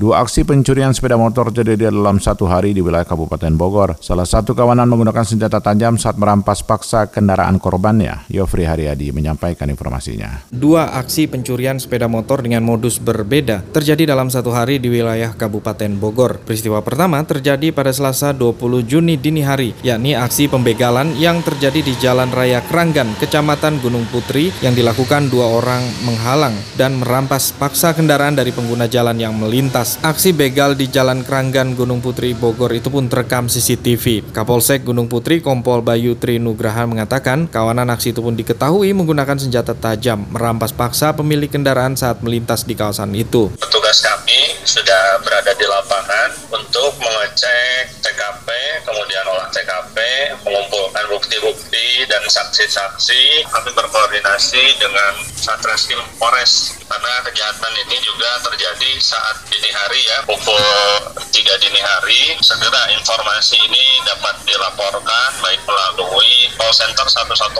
Dua 0.00 0.24
aksi 0.24 0.48
pencurian 0.48 0.96
sepeda 0.96 1.20
motor 1.20 1.52
terjadi 1.52 1.92
dalam 1.92 2.16
satu 2.16 2.48
hari 2.48 2.72
di 2.72 2.80
wilayah 2.80 3.04
Kabupaten 3.04 3.52
Bogor. 3.52 4.00
Salah 4.00 4.24
satu 4.24 4.56
kawanan 4.56 4.88
menggunakan 4.88 5.28
senjata 5.28 5.60
tajam 5.60 6.00
saat 6.00 6.16
merampas 6.16 6.64
paksa 6.64 7.04
kendaraan 7.12 7.60
korbannya. 7.60 8.24
Yofri 8.32 8.64
Haryadi 8.64 9.12
menyampaikan 9.12 9.68
informasinya. 9.68 10.48
Dua 10.48 10.96
aksi 10.96 11.28
pencurian 11.28 11.76
sepeda 11.76 12.08
motor 12.08 12.40
dengan 12.40 12.64
modus 12.64 12.96
berbeda 12.96 13.60
terjadi 13.76 14.16
dalam 14.16 14.32
satu 14.32 14.48
hari 14.48 14.80
di 14.80 14.88
wilayah 14.88 15.36
Kabupaten 15.36 15.92
Bogor. 16.00 16.40
Peristiwa 16.48 16.80
pertama 16.80 17.20
terjadi 17.20 17.68
pada 17.68 17.92
Selasa 17.92 18.32
20 18.32 18.56
Juni 18.88 19.20
dini 19.20 19.44
hari, 19.44 19.76
yakni 19.84 20.16
aksi 20.16 20.48
pembegalan 20.48 21.12
yang 21.20 21.44
terjadi 21.44 21.84
di 21.84 21.92
Jalan 22.00 22.32
Raya 22.32 22.64
Keranggan, 22.64 23.20
Kecamatan 23.20 23.84
Gunung 23.84 24.08
Putri 24.08 24.48
yang 24.64 24.72
dilakukan 24.72 25.28
dua 25.28 25.60
orang 25.60 25.84
menghalang 26.08 26.56
dan 26.80 26.96
merampas 26.96 27.52
paksa 27.52 27.92
kendaraan 27.92 28.32
dari 28.32 28.48
pengguna 28.48 28.88
jalan 28.88 29.20
yang 29.20 29.36
melintas 29.36 29.89
Aksi 29.98 30.30
begal 30.30 30.78
di 30.78 30.86
Jalan 30.86 31.26
Keranggan 31.26 31.74
Gunung 31.74 31.98
Putri 31.98 32.30
Bogor 32.38 32.70
itu 32.70 32.86
pun 32.86 33.10
terekam 33.10 33.50
CCTV. 33.50 34.30
Kapolsek 34.30 34.86
Gunung 34.86 35.10
Putri 35.10 35.42
Kompol 35.42 35.82
Bayu 35.82 36.14
Tri 36.14 36.38
Nugraha 36.38 36.86
mengatakan 36.86 37.50
kawanan 37.50 37.90
aksi 37.90 38.14
itu 38.14 38.22
pun 38.22 38.38
diketahui 38.38 38.94
menggunakan 38.94 39.42
senjata 39.42 39.74
tajam 39.74 40.22
merampas 40.30 40.70
paksa 40.70 41.10
pemilik 41.18 41.50
kendaraan 41.50 41.98
saat 41.98 42.22
melintas 42.22 42.62
di 42.62 42.78
kawasan 42.78 43.10
itu. 43.18 43.50
Petugas 43.58 43.98
sudah 44.70 45.18
berada 45.26 45.50
di 45.58 45.66
lapangan 45.66 46.30
untuk 46.46 46.94
mengecek 47.02 47.90
TKP, 48.06 48.48
kemudian 48.86 49.26
olah 49.26 49.50
TKP, 49.50 49.98
mengumpulkan 50.46 51.10
bukti-bukti 51.10 52.06
dan 52.06 52.22
saksi-saksi. 52.30 53.50
Kami 53.50 53.70
berkoordinasi 53.74 54.78
dengan 54.78 55.26
Satreskrim 55.34 55.98
Polres 56.22 56.78
karena 56.86 57.22
kejahatan 57.26 57.74
ini 57.86 57.98
juga 57.98 58.30
terjadi 58.46 58.90
saat 59.02 59.42
dini 59.50 59.70
hari 59.74 60.02
ya, 60.06 60.18
pukul 60.22 60.62
3 61.18 61.62
dini 61.66 61.80
hari. 61.82 62.38
Segera 62.38 62.94
informasi 62.94 63.58
ini 63.66 63.98
dapat 64.06 64.38
dilaporkan 64.46 65.30
baik 65.42 65.62
melalui 65.66 66.50
call 66.54 66.70
center 66.70 67.06
110 67.10 67.58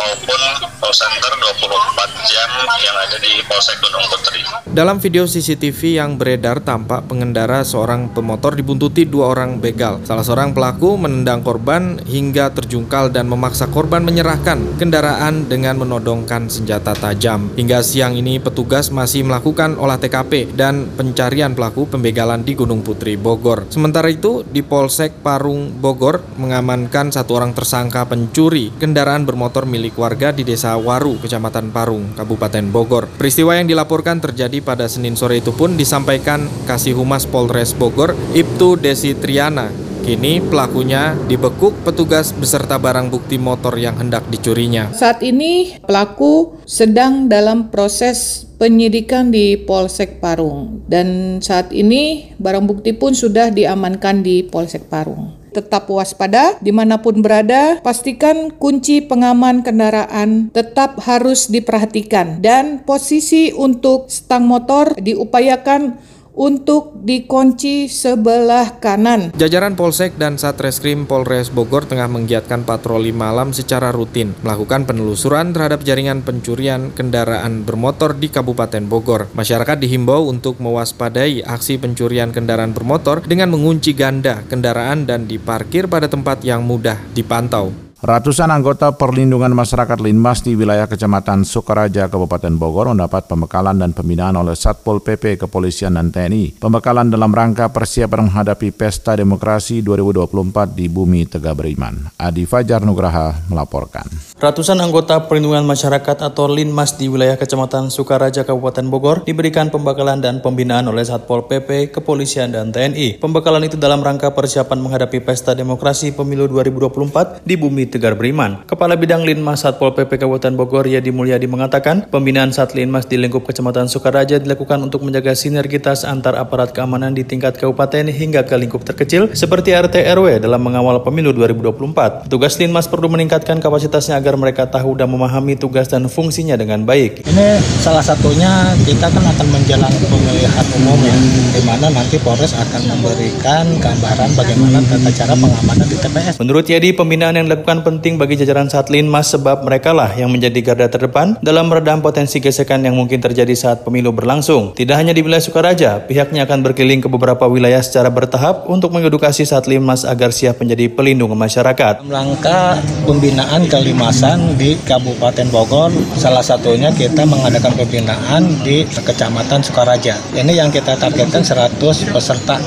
maupun 0.00 0.40
call 0.80 0.94
center 0.96 1.32
24 1.36 2.30
jam 2.32 2.48
yang 2.80 2.96
ada 2.96 3.16
di 3.20 3.44
Polsek 3.44 3.76
Gunung 3.84 4.04
Putri. 4.08 4.40
Dalam 4.68 5.00
video 5.00 5.24
CCTV 5.24 6.00
yang 6.00 6.13
beredar 6.16 6.62
tampak 6.62 7.06
pengendara 7.06 7.62
seorang 7.62 8.10
pemotor 8.10 8.54
dibuntuti 8.54 9.06
dua 9.06 9.34
orang 9.34 9.58
begal. 9.58 10.00
Salah 10.06 10.22
seorang 10.22 10.56
pelaku 10.56 10.96
menendang 10.96 11.44
korban 11.44 12.00
hingga 12.06 12.50
terjungkal 12.54 13.10
dan 13.12 13.26
memaksa 13.28 13.68
korban 13.68 14.02
menyerahkan 14.02 14.60
kendaraan 14.78 15.46
dengan 15.46 15.78
menodongkan 15.80 16.48
senjata 16.48 16.94
tajam. 16.94 17.50
Hingga 17.58 17.82
siang 17.82 18.14
ini 18.14 18.38
petugas 18.38 18.88
masih 18.94 19.26
melakukan 19.26 19.76
olah 19.76 19.98
TKP 19.98 20.54
dan 20.54 20.88
pencarian 20.94 21.52
pelaku 21.52 21.86
pembegalan 21.90 22.42
di 22.42 22.54
Gunung 22.54 22.86
Putri, 22.86 23.18
Bogor. 23.18 23.66
Sementara 23.70 24.10
itu 24.10 24.44
di 24.46 24.62
Polsek 24.62 25.22
Parung, 25.22 25.70
Bogor 25.74 26.22
mengamankan 26.36 27.10
satu 27.10 27.38
orang 27.38 27.52
tersangka 27.52 28.06
pencuri 28.06 28.70
kendaraan 28.78 29.24
bermotor 29.24 29.64
milik 29.64 29.96
warga 29.98 30.30
di 30.30 30.42
Desa 30.46 30.76
Waru, 30.76 31.18
Kecamatan 31.18 31.70
Parung, 31.70 32.12
Kabupaten 32.14 32.64
Bogor. 32.70 33.08
Peristiwa 33.16 33.56
yang 33.56 33.66
dilaporkan 33.66 34.20
terjadi 34.20 34.60
pada 34.60 34.86
Senin 34.86 35.16
sore 35.18 35.40
itu 35.40 35.50
pun 35.50 35.74
disampaikan 35.94 36.50
Kasih 36.66 36.98
Humas 36.98 37.22
Polres 37.22 37.70
Bogor, 37.70 38.18
Ibtu 38.34 38.74
Desi 38.82 39.14
Triana. 39.14 39.70
Kini 40.02 40.42
pelakunya 40.42 41.14
dibekuk 41.30 41.70
petugas 41.86 42.34
beserta 42.34 42.82
barang 42.82 43.14
bukti 43.14 43.38
motor 43.38 43.78
yang 43.78 43.94
hendak 43.94 44.26
dicurinya. 44.26 44.90
Saat 44.90 45.22
ini 45.22 45.78
pelaku 45.86 46.58
sedang 46.66 47.30
dalam 47.30 47.70
proses 47.70 48.42
penyidikan 48.58 49.30
di 49.30 49.54
Polsek 49.54 50.18
Parung 50.18 50.82
dan 50.90 51.38
saat 51.38 51.70
ini 51.70 52.34
barang 52.42 52.66
bukti 52.66 52.90
pun 52.90 53.14
sudah 53.14 53.54
diamankan 53.54 54.26
di 54.26 54.42
Polsek 54.42 54.90
Parung 54.90 55.43
tetap 55.54 55.86
waspada 55.86 56.58
di 56.58 56.74
mana 56.74 56.98
pun 56.98 57.22
berada, 57.22 57.78
pastikan 57.78 58.50
kunci 58.50 58.98
pengaman 59.06 59.62
kendaraan 59.62 60.50
tetap 60.50 60.98
harus 61.06 61.46
diperhatikan. 61.46 62.42
Dan 62.42 62.82
posisi 62.82 63.54
untuk 63.54 64.10
stang 64.10 64.50
motor 64.50 64.98
diupayakan 64.98 66.13
untuk 66.34 66.98
dikunci 67.06 67.86
sebelah 67.86 68.82
kanan. 68.82 69.30
Jajaran 69.38 69.78
Polsek 69.78 70.18
dan 70.18 70.36
Satreskrim 70.36 71.06
Polres 71.06 71.48
Bogor 71.48 71.86
tengah 71.86 72.10
menggiatkan 72.10 72.66
patroli 72.66 73.14
malam 73.14 73.54
secara 73.54 73.94
rutin, 73.94 74.34
melakukan 74.42 74.84
penelusuran 74.84 75.54
terhadap 75.54 75.86
jaringan 75.86 76.26
pencurian 76.26 76.90
kendaraan 76.92 77.62
bermotor 77.62 78.18
di 78.18 78.28
Kabupaten 78.28 78.84
Bogor. 78.90 79.30
Masyarakat 79.32 79.78
dihimbau 79.78 80.26
untuk 80.26 80.58
mewaspadai 80.58 81.46
aksi 81.46 81.78
pencurian 81.78 82.34
kendaraan 82.34 82.74
bermotor 82.74 83.22
dengan 83.24 83.54
mengunci 83.54 83.94
ganda 83.94 84.42
kendaraan 84.50 85.06
dan 85.06 85.30
diparkir 85.30 85.86
pada 85.86 86.10
tempat 86.10 86.42
yang 86.42 86.66
mudah 86.66 86.98
dipantau. 87.14 87.93
Ratusan 88.04 88.52
anggota 88.52 88.92
perlindungan 88.92 89.56
masyarakat 89.56 89.96
Linmas 89.96 90.44
di 90.44 90.52
wilayah 90.52 90.84
Kecamatan 90.84 91.40
Sukaraja, 91.40 92.04
Kabupaten 92.12 92.52
Bogor 92.52 92.92
mendapat 92.92 93.24
pembekalan 93.24 93.80
dan 93.80 93.96
pembinaan 93.96 94.36
oleh 94.36 94.52
Satpol 94.52 95.00
PP, 95.00 95.40
Kepolisian, 95.40 95.96
dan 95.96 96.12
TNI. 96.12 96.60
Pembekalan 96.60 97.08
dalam 97.08 97.32
rangka 97.32 97.72
persiapan 97.72 98.28
menghadapi 98.28 98.76
Pesta 98.76 99.16
Demokrasi 99.16 99.80
2024 99.80 100.76
di 100.76 100.92
Bumi 100.92 101.24
Tegak 101.24 101.56
Beriman. 101.56 102.12
Adi 102.20 102.44
Fajar 102.44 102.84
Nugraha 102.84 103.40
melaporkan. 103.48 104.04
Ratusan 104.34 104.82
anggota 104.82 105.30
perlindungan 105.30 105.62
masyarakat 105.62 106.18
atau 106.18 106.50
Linmas 106.50 106.98
di 106.98 107.06
wilayah 107.06 107.38
Kecamatan 107.38 107.86
Sukaraja, 107.86 108.42
Kabupaten 108.42 108.82
Bogor 108.90 109.22
diberikan 109.22 109.70
pembekalan 109.70 110.18
dan 110.18 110.42
pembinaan 110.42 110.90
oleh 110.90 111.06
Satpol 111.06 111.46
PP, 111.46 111.94
Kepolisian, 111.94 112.50
dan 112.50 112.74
TNI. 112.74 113.22
Pembekalan 113.22 113.62
itu 113.62 113.78
dalam 113.78 114.02
rangka 114.02 114.34
persiapan 114.34 114.82
menghadapi 114.82 115.22
Pesta 115.22 115.54
Demokrasi 115.54 116.18
Pemilu 116.18 116.50
2024 116.50 117.46
di 117.46 117.54
Bumi 117.54 117.86
Tegar 117.86 118.18
Beriman. 118.18 118.66
Kepala 118.66 118.98
Bidang 118.98 119.22
Linmas 119.22 119.62
Satpol 119.62 119.94
PP 119.94 120.26
Kabupaten 120.26 120.58
Bogor 120.58 120.90
Yadi 120.90 121.14
Mulyadi 121.14 121.46
mengatakan, 121.46 122.10
pembinaan 122.10 122.50
Sat 122.50 122.74
Linmas 122.74 123.06
di 123.06 123.14
lingkup 123.22 123.46
Kecamatan 123.46 123.86
Sukaraja 123.86 124.42
dilakukan 124.42 124.82
untuk 124.82 125.06
menjaga 125.06 125.38
sinergitas 125.38 126.02
antar 126.02 126.34
aparat 126.34 126.74
keamanan 126.74 127.14
di 127.14 127.22
tingkat 127.22 127.54
kabupaten 127.54 128.10
hingga 128.10 128.42
ke 128.42 128.58
lingkup 128.58 128.82
terkecil 128.82 129.30
seperti 129.30 129.78
RT 129.78 129.94
RW 130.10 130.42
dalam 130.42 130.58
mengawal 130.58 131.06
pemilu 131.06 131.30
2024. 131.30 132.26
Tugas 132.26 132.58
Linmas 132.58 132.90
perlu 132.90 133.06
meningkatkan 133.06 133.62
kapasitasnya 133.62 134.23
agar 134.24 134.40
mereka 134.40 134.64
tahu 134.64 134.96
dan 134.96 135.12
memahami 135.12 135.52
tugas 135.52 135.84
dan 135.92 136.08
fungsinya 136.08 136.56
dengan 136.56 136.88
baik. 136.88 137.28
Ini 137.28 137.60
salah 137.84 138.00
satunya 138.00 138.72
kita 138.88 139.12
kan 139.12 139.20
akan 139.20 139.46
menjalankan 139.52 140.00
pemilihan 140.08 140.66
umum 140.80 140.96
ya, 141.04 141.16
di 141.52 141.62
mana 141.68 141.92
nanti 141.92 142.16
Polres 142.24 142.56
akan 142.56 142.88
memberikan 142.88 143.68
gambaran 143.84 144.32
bagaimana 144.32 144.80
tata 144.88 145.12
cara 145.12 145.36
pengamanan 145.36 145.84
di 145.84 145.96
TPS. 146.00 146.40
Menurut 146.40 146.64
Yadi, 146.64 146.96
pembinaan 146.96 147.36
yang 147.36 147.44
dilakukan 147.52 147.84
penting 147.84 148.16
bagi 148.16 148.40
jajaran 148.40 148.72
Satlinmas 148.72 149.36
sebab 149.36 149.60
mereka 149.60 149.92
lah 149.92 150.08
yang 150.16 150.32
menjadi 150.32 150.72
garda 150.72 150.88
terdepan 150.88 151.36
dalam 151.44 151.68
meredam 151.68 152.00
potensi 152.00 152.40
gesekan 152.40 152.80
yang 152.80 152.96
mungkin 152.96 153.20
terjadi 153.20 153.52
saat 153.52 153.84
pemilu 153.84 154.08
berlangsung. 154.16 154.72
Tidak 154.72 154.96
hanya 154.96 155.12
di 155.12 155.20
wilayah 155.20 155.44
Sukaraja, 155.44 156.00
pihaknya 156.08 156.48
akan 156.48 156.64
berkeliling 156.64 157.04
ke 157.04 157.12
beberapa 157.12 157.44
wilayah 157.44 157.84
secara 157.84 158.08
bertahap 158.08 158.64
untuk 158.72 158.88
mengedukasi 158.88 159.44
Satlinmas 159.44 160.08
agar 160.08 160.32
siap 160.32 160.64
menjadi 160.64 160.88
pelindung 160.88 161.36
masyarakat. 161.36 162.08
Langkah 162.08 162.80
pembinaan 163.04 163.68
kelimasan 164.14 164.54
di 164.54 164.78
Kabupaten 164.86 165.50
Bogor, 165.50 165.90
salah 166.14 166.38
satunya 166.38 166.86
kita 166.94 167.26
mengadakan 167.26 167.74
pembinaan 167.74 168.46
di 168.62 168.86
Kecamatan 168.86 169.58
Sukaraja. 169.58 170.14
Ini 170.30 170.54
yang 170.54 170.70
kita 170.70 170.94
targetkan 170.94 171.42
100 171.42 171.82
peserta 172.14 172.62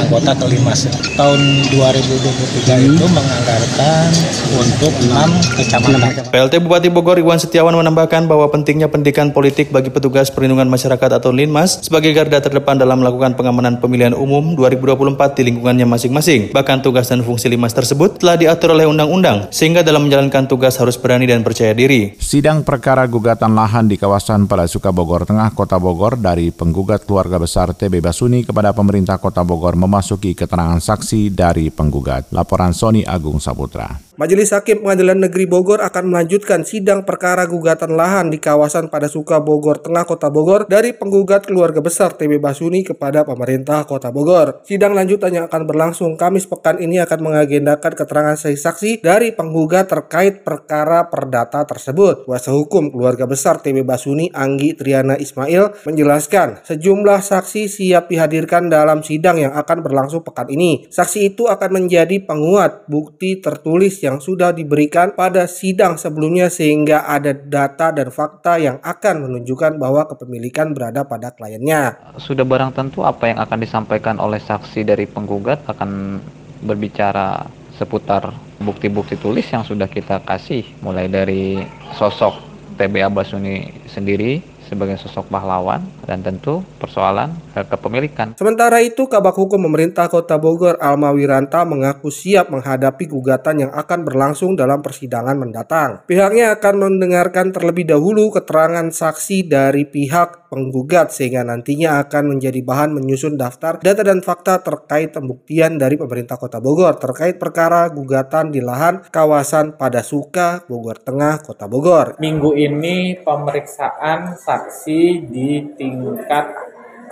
anggota 0.00 0.32
kelimas. 0.40 0.88
Tahun 1.12 1.40
2023 1.68 2.88
itu 2.88 3.04
menganggarkan 3.12 4.08
untuk 4.56 4.92
enam 5.04 5.36
kecamatan. 5.60 6.32
PLT 6.32 6.64
Bupati 6.64 6.88
Bogor 6.88 7.20
Iwan 7.20 7.36
Setiawan 7.36 7.76
menambahkan 7.76 8.24
bahwa 8.24 8.48
pentingnya 8.48 8.88
pendidikan 8.88 9.36
politik 9.36 9.68
bagi 9.68 9.92
petugas 9.92 10.32
perlindungan 10.32 10.64
masyarakat 10.64 11.20
atau 11.20 11.28
Linmas 11.28 11.84
sebagai 11.84 12.16
garda 12.16 12.40
terdepan 12.40 12.80
dalam 12.80 13.04
melakukan 13.04 13.36
pengamanan 13.36 13.84
pemilihan 13.84 14.16
umum 14.16 14.56
2024 14.56 15.12
di 15.36 15.42
lingkungannya 15.52 15.84
masing-masing. 15.84 16.56
Bahkan 16.56 16.80
tugas 16.80 17.12
dan 17.12 17.20
fungsi 17.20 17.52
Linmas 17.52 17.76
tersebut 17.76 18.16
telah 18.16 18.40
diatur 18.40 18.72
oleh 18.72 18.88
undang-undang 18.88 19.52
sehingga 19.52 19.84
dalam 19.84 20.08
menjalankan 20.08 20.48
tugas 20.48 20.78
harus 20.78 20.85
berani 20.94 21.26
dan 21.26 21.42
percaya 21.42 21.74
diri. 21.74 22.14
Sidang 22.22 22.62
perkara 22.62 23.02
gugatan 23.10 23.58
lahan 23.58 23.90
di 23.90 23.98
kawasan 23.98 24.46
Palasuka 24.46 24.94
Bogor 24.94 25.26
Tengah 25.26 25.50
Kota 25.50 25.82
Bogor 25.82 26.14
dari 26.14 26.54
penggugat 26.54 27.02
keluarga 27.02 27.42
besar 27.42 27.74
TB 27.74 27.98
Basuni 27.98 28.46
kepada 28.46 28.70
pemerintah 28.70 29.18
Kota 29.18 29.42
Bogor 29.42 29.74
memasuki 29.74 30.38
keterangan 30.38 30.78
saksi 30.78 31.34
dari 31.34 31.74
penggugat. 31.74 32.30
Laporan 32.30 32.70
Sony 32.70 33.02
Agung 33.02 33.42
Saputra. 33.42 34.15
Majelis 34.16 34.48
Hakim 34.56 34.80
Pengadilan 34.80 35.28
Negeri 35.28 35.44
Bogor 35.44 35.84
akan 35.84 36.08
melanjutkan 36.08 36.64
sidang 36.64 37.04
perkara 37.04 37.44
gugatan 37.44 38.00
lahan 38.00 38.32
di 38.32 38.40
kawasan 38.40 38.88
Padasuka 38.88 39.44
Bogor 39.44 39.84
Tengah 39.84 40.08
Kota 40.08 40.32
Bogor 40.32 40.64
dari 40.64 40.96
penggugat 40.96 41.44
keluarga 41.44 41.84
besar 41.84 42.16
TB 42.16 42.40
Basuni 42.40 42.80
kepada 42.80 43.28
pemerintah 43.28 43.84
Kota 43.84 44.08
Bogor. 44.08 44.64
Sidang 44.64 44.96
lanjutan 44.96 45.36
yang 45.36 45.52
akan 45.52 45.68
berlangsung 45.68 46.16
Kamis 46.16 46.48
pekan 46.48 46.80
ini 46.80 46.96
akan 46.96 47.28
mengagendakan 47.28 47.92
keterangan 47.92 48.40
saksi 48.40 49.04
dari 49.04 49.36
penggugat 49.36 49.92
terkait 49.92 50.40
perkara 50.40 51.12
perdata 51.12 51.68
tersebut. 51.68 52.24
Kuasa 52.24 52.56
hukum 52.56 52.88
keluarga 52.88 53.28
besar 53.28 53.60
TB 53.60 53.84
Basuni 53.84 54.32
Anggi 54.32 54.72
Triana 54.80 55.20
Ismail 55.20 55.84
menjelaskan 55.84 56.64
sejumlah 56.64 57.20
saksi 57.20 57.68
siap 57.68 58.08
dihadirkan 58.08 58.72
dalam 58.72 59.04
sidang 59.04 59.44
yang 59.44 59.52
akan 59.52 59.84
berlangsung 59.84 60.24
pekan 60.24 60.48
ini. 60.48 60.88
Saksi 60.88 61.36
itu 61.36 61.52
akan 61.52 61.84
menjadi 61.84 62.16
penguat 62.24 62.88
bukti 62.88 63.44
tertulis 63.44 64.05
yang 64.06 64.22
sudah 64.22 64.54
diberikan 64.54 65.18
pada 65.18 65.50
sidang 65.50 65.98
sebelumnya 65.98 66.46
sehingga 66.46 67.02
ada 67.10 67.34
data 67.34 67.90
dan 67.90 68.14
fakta 68.14 68.62
yang 68.62 68.78
akan 68.80 69.26
menunjukkan 69.26 69.82
bahwa 69.82 70.06
kepemilikan 70.06 70.70
berada 70.70 71.02
pada 71.02 71.34
kliennya. 71.34 72.14
Sudah 72.22 72.46
barang 72.46 72.78
tentu 72.78 73.02
apa 73.02 73.34
yang 73.34 73.42
akan 73.42 73.58
disampaikan 73.58 74.22
oleh 74.22 74.38
saksi 74.38 74.86
dari 74.86 75.10
penggugat 75.10 75.66
akan 75.66 76.22
berbicara 76.62 77.42
seputar 77.74 78.32
bukti-bukti 78.62 79.20
tulis 79.20 79.44
yang 79.52 79.66
sudah 79.66 79.90
kita 79.90 80.24
kasih 80.24 80.64
mulai 80.80 81.10
dari 81.12 81.60
sosok 81.98 82.40
TBA 82.80 83.12
Basuni 83.12 83.68
sendiri 83.88 84.40
sebagai 84.66 84.98
sosok 84.98 85.30
pahlawan 85.30 85.82
dan 86.04 86.22
tentu 86.22 86.62
persoalan 86.78 87.32
kepemilikan. 87.54 88.34
Sementara 88.36 88.82
itu, 88.82 89.06
Kabak 89.06 89.38
Hukum 89.38 89.62
Pemerintah 89.62 90.10
Kota 90.10 90.36
Bogor 90.36 90.76
Alma 90.82 91.14
Wiranta 91.14 91.62
mengaku 91.62 92.10
siap 92.10 92.50
menghadapi 92.50 93.06
gugatan 93.08 93.66
yang 93.66 93.72
akan 93.72 94.02
berlangsung 94.02 94.58
dalam 94.58 94.82
persidangan 94.82 95.38
mendatang. 95.38 96.04
Pihaknya 96.04 96.58
akan 96.58 96.74
mendengarkan 96.76 97.54
terlebih 97.54 97.88
dahulu 97.88 98.28
keterangan 98.34 98.86
saksi 98.90 99.46
dari 99.46 99.86
pihak 99.88 100.45
penggugat 100.56 101.12
sehingga 101.12 101.44
nantinya 101.44 102.00
akan 102.08 102.32
menjadi 102.32 102.64
bahan 102.64 102.96
menyusun 102.96 103.36
daftar 103.36 103.76
data 103.84 104.00
dan 104.00 104.24
fakta 104.24 104.64
terkait 104.64 105.12
pembuktian 105.12 105.76
dari 105.76 106.00
pemerintah 106.00 106.40
Kota 106.40 106.64
Bogor 106.64 106.96
terkait 106.96 107.36
perkara 107.36 107.92
gugatan 107.92 108.48
di 108.48 108.64
lahan 108.64 109.04
kawasan 109.12 109.76
Padasuka, 109.76 110.64
Bogor 110.64 110.96
Tengah, 110.96 111.44
Kota 111.44 111.68
Bogor. 111.68 112.16
Minggu 112.16 112.56
ini 112.56 113.20
pemeriksaan 113.20 114.32
saksi 114.40 115.28
di 115.28 115.76
tingkat 115.76 116.56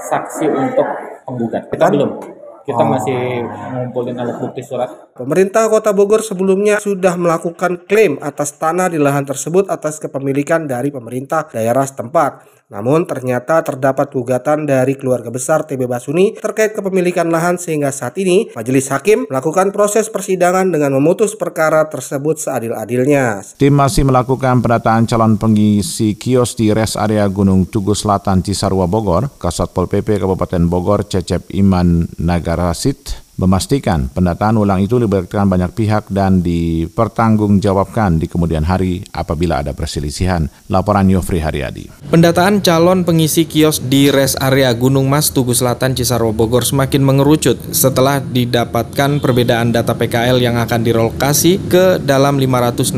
saksi 0.01 0.49
untuk 0.49 0.89
penggugat. 1.29 1.69
Kita 1.69 1.93
belum 1.93 2.44
kita 2.65 2.81
oh. 2.81 2.89
masih 2.89 3.45
ngumpulin 3.45 4.17
alat 4.17 4.41
bukti 4.41 4.65
surat. 4.65 5.13
Pemerintah 5.15 5.69
Kota 5.69 5.93
Bogor 5.93 6.25
sebelumnya 6.25 6.81
sudah 6.81 7.15
melakukan 7.15 7.85
klaim 7.85 8.17
atas 8.25 8.57
tanah 8.57 8.91
di 8.91 8.99
lahan 8.99 9.29
tersebut 9.29 9.69
atas 9.69 10.01
kepemilikan 10.01 10.65
dari 10.65 10.89
pemerintah 10.89 11.47
daerah 11.47 11.85
setempat. 11.85 12.65
Namun 12.73 13.05
ternyata 13.05 13.61
terdapat 13.61 14.09
gugatan 14.09 14.65
dari 14.65 14.97
keluarga 14.97 15.29
besar 15.29 15.69
TB 15.69 15.85
Basuni 15.85 16.33
terkait 16.33 16.73
kepemilikan 16.73 17.29
lahan 17.29 17.61
sehingga 17.61 17.93
saat 17.93 18.17
ini 18.17 18.51
majelis 18.57 18.89
hakim 18.89 19.29
melakukan 19.29 19.69
proses 19.69 20.09
persidangan 20.09 20.73
dengan 20.73 20.97
memutus 20.97 21.37
perkara 21.37 21.85
tersebut 21.93 22.41
seadil-adilnya. 22.41 23.45
Tim 23.61 23.79
masih 23.79 24.09
melakukan 24.09 24.65
pendataan 24.65 25.05
calon 25.05 25.37
pengisi 25.37 26.17
kios 26.17 26.57
di 26.57 26.73
res 26.73 26.97
area 26.97 27.29
Gunung 27.29 27.69
Tugu 27.69 27.93
Selatan 27.93 28.41
Cisarua 28.41 28.89
Bogor. 28.89 29.29
Kasat 29.37 29.71
Pol 29.77 29.85
PP 29.85 30.25
Kabupaten 30.25 30.65
Bogor 30.65 31.05
Cecep 31.05 31.53
Iman 31.53 32.09
Parasit. 32.55 33.24
Memastikan 33.35 34.07
pendataan 34.11 34.59
ulang 34.59 34.79
itu 34.83 34.97
melibatkan 34.97 35.51
banyak 35.51 35.75
pihak 35.75 36.07
dan 36.11 36.39
dipertanggungjawabkan 36.41 38.23
di 38.23 38.27
kemudian 38.31 38.63
hari 38.63 39.03
apabila 39.11 39.61
ada 39.61 39.75
perselisihan. 39.75 40.47
Laporan 40.71 41.11
Yofri 41.11 41.43
Haryadi. 41.43 41.91
Pendataan 42.09 42.63
calon 42.63 43.03
pengisi 43.03 43.45
kios 43.45 43.83
di 43.83 44.09
res 44.09 44.39
area 44.39 44.71
Gunung 44.73 45.11
Mas 45.11 45.35
Tugu 45.35 45.53
Selatan 45.53 45.99
Cisarua 45.99 46.31
Bogor 46.31 46.63
semakin 46.63 47.03
mengerucut 47.03 47.59
setelah 47.75 48.23
didapatkan 48.23 49.19
perbedaan 49.19 49.75
data 49.75 49.99
PKL 49.99 50.39
yang 50.39 50.57
akan 50.57 50.81
direlokasi 50.87 51.67
ke 51.67 51.99
dalam 52.01 52.39
516 52.39 52.95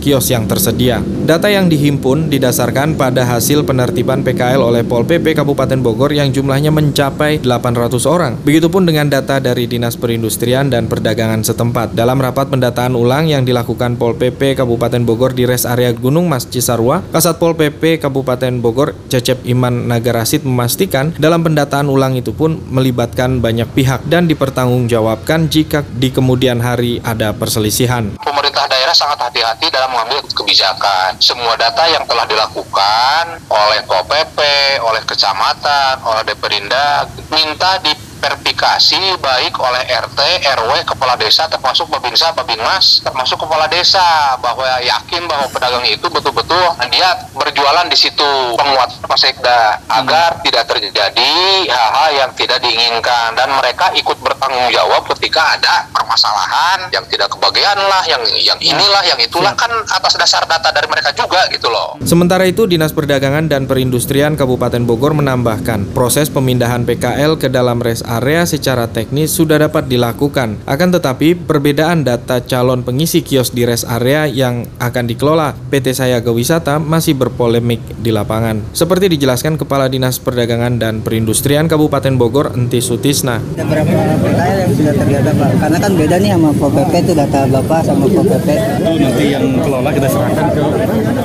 kios 0.00 0.26
yang 0.32 0.48
tersedia. 0.48 1.04
Data 1.24 1.52
yang 1.52 1.68
dihimpun 1.68 2.32
didasarkan 2.32 2.96
pada 2.96 3.28
hasil 3.28 3.68
penertiban 3.68 4.24
PKL 4.24 4.60
oleh 4.60 4.82
Pol 4.82 5.04
PP 5.04 5.36
Kabupaten 5.36 5.80
Bogor 5.84 6.10
yang 6.12 6.32
jumlahnya 6.32 6.72
mencapai 6.72 7.44
800 7.44 8.04
orang. 8.08 8.32
Begitupun 8.40 8.88
dengan 8.88 9.12
data 9.12 9.38
dari 9.38 9.68
Dinas 9.74 9.98
Perindustrian 9.98 10.70
dan 10.70 10.86
Perdagangan 10.86 11.42
setempat. 11.42 11.98
Dalam 11.98 12.22
rapat 12.22 12.46
pendataan 12.46 12.94
ulang 12.94 13.26
yang 13.26 13.42
dilakukan 13.42 13.98
Pol 13.98 14.14
PP 14.14 14.54
Kabupaten 14.54 15.02
Bogor 15.02 15.34
di 15.34 15.50
res 15.50 15.66
area 15.66 15.90
Gunung 15.90 16.30
Mas 16.30 16.46
Cisarua, 16.46 17.02
Kasat 17.10 17.42
Pol 17.42 17.58
PP 17.58 17.98
Kabupaten 17.98 18.62
Bogor 18.62 18.94
Cecep 19.10 19.42
Iman 19.50 19.90
Nagarasit 19.90 20.46
memastikan 20.46 21.10
dalam 21.18 21.42
pendataan 21.42 21.90
ulang 21.90 22.14
itu 22.14 22.30
pun 22.30 22.62
melibatkan 22.70 23.42
banyak 23.42 23.66
pihak 23.74 24.06
dan 24.06 24.30
dipertanggungjawabkan 24.30 25.50
jika 25.50 25.82
di 25.82 26.14
kemudian 26.14 26.62
hari 26.62 27.02
ada 27.02 27.34
perselisihan. 27.34 28.14
Pemerintah 28.22 28.70
daerah 28.70 28.94
sangat 28.94 29.26
hati-hati 29.26 29.74
dalam 29.74 29.90
mengambil 29.90 30.22
kebijakan. 30.30 31.18
Semua 31.18 31.58
data 31.58 31.82
yang 31.90 32.06
telah 32.06 32.22
dilakukan 32.30 33.42
oleh 33.50 33.82
Pol 33.90 34.06
PP, 34.06 34.38
oleh 34.86 35.02
kecamatan, 35.02 35.98
oleh 36.06 36.22
Deperinda 36.22 37.10
minta 37.34 37.82
di 37.82 38.03
verifikasi 38.24 39.20
baik 39.20 39.60
oleh 39.60 39.84
RT, 39.84 40.20
RW, 40.56 40.72
kepala 40.88 41.20
desa 41.20 41.44
termasuk 41.44 41.92
Babinsa, 41.92 42.32
Babinmas, 42.32 43.04
termasuk 43.04 43.36
kepala 43.36 43.68
desa 43.68 44.00
bahwa 44.40 44.64
yakin 44.80 45.28
bahwa 45.28 45.44
pedagang 45.52 45.84
itu 45.84 46.08
betul-betul 46.08 46.72
dia 46.88 47.28
berjualan 47.34 47.84
di 47.90 47.98
situ 47.98 48.30
penguat 48.54 48.96
Pasekda 49.04 49.82
agar 49.90 50.38
hmm. 50.38 50.42
tidak 50.46 50.64
terjadi 50.70 51.32
hal-hal 51.68 52.10
yang 52.14 52.30
tidak 52.38 52.62
diinginkan 52.62 53.34
dan 53.34 53.50
mereka 53.52 53.90
ikut 53.98 54.16
bertanggung 54.22 54.70
jawab 54.70 55.04
ketika 55.12 55.58
ada 55.58 55.90
permasalahan 55.90 56.88
yang 56.94 57.04
tidak 57.10 57.28
kebagian 57.34 57.76
lah, 57.76 58.02
yang 58.06 58.22
yang 58.40 58.58
ya. 58.62 58.72
inilah, 58.72 59.02
yang 59.04 59.18
itulah 59.18 59.52
kan 59.58 59.70
atas 59.90 60.14
dasar 60.14 60.46
data 60.46 60.70
dari 60.70 60.86
mereka 60.86 61.10
juga 61.12 61.50
gitu 61.50 61.68
loh. 61.68 61.98
Sementara 62.06 62.46
itu 62.46 62.64
Dinas 62.70 62.94
Perdagangan 62.94 63.50
dan 63.50 63.66
Perindustrian 63.66 64.38
Kabupaten 64.38 64.86
Bogor 64.86 65.18
menambahkan 65.18 65.90
proses 65.92 66.30
pemindahan 66.30 66.86
PKL 66.86 67.36
ke 67.42 67.50
dalam 67.50 67.82
res 67.82 68.00
area 68.06 68.13
secara 68.44 68.86
teknis 68.86 69.34
sudah 69.34 69.58
dapat 69.58 69.90
dilakukan. 69.90 70.60
Akan 70.68 70.94
tetapi, 70.94 71.34
perbedaan 71.34 72.06
data 72.06 72.38
calon 72.44 72.86
pengisi 72.86 73.24
kios 73.24 73.50
di 73.50 73.66
rest 73.66 73.88
area 73.88 74.28
yang 74.30 74.68
akan 74.78 75.04
dikelola 75.08 75.56
PT 75.72 75.96
Sayaga 75.96 76.30
Wisata 76.30 76.78
masih 76.78 77.18
berpolemik 77.18 77.80
di 77.98 78.14
lapangan. 78.14 78.62
Seperti 78.70 79.10
dijelaskan 79.10 79.58
Kepala 79.58 79.90
Dinas 79.90 80.22
Perdagangan 80.22 80.78
dan 80.78 81.00
Perindustrian 81.00 81.66
Kabupaten 81.66 82.14
Bogor, 82.14 82.54
Enti 82.54 82.78
Sutisna. 82.78 83.40
Ada 83.40 83.64
berapa 83.66 83.94
PKL 84.20 84.58
yang 84.62 84.72
sudah 84.74 84.94
terdata 84.94 85.30
Pak? 85.34 85.50
Karena 85.58 85.78
kan 85.80 85.92
beda 85.96 86.16
nih 86.20 86.30
sama 86.34 86.50
POPP 86.54 86.92
itu 87.00 87.12
data 87.16 87.40
Bapak 87.48 87.80
sama 87.82 88.04
POPP. 88.06 88.48
Itu 88.54 88.92
nanti 89.00 89.24
yang 89.30 89.44
kelola 89.58 89.90
kita 89.94 90.08
serahkan 90.10 90.46
ke 90.52 90.62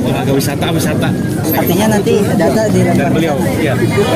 lembaga 0.05 0.31
wisata 0.33 0.65
wisata. 0.73 1.09
Artinya 1.53 1.85
nanti 1.97 2.13
data 2.37 2.61
di 2.69 2.79
dan 2.85 3.09
beliau, 3.13 3.35
ya. 3.59 3.73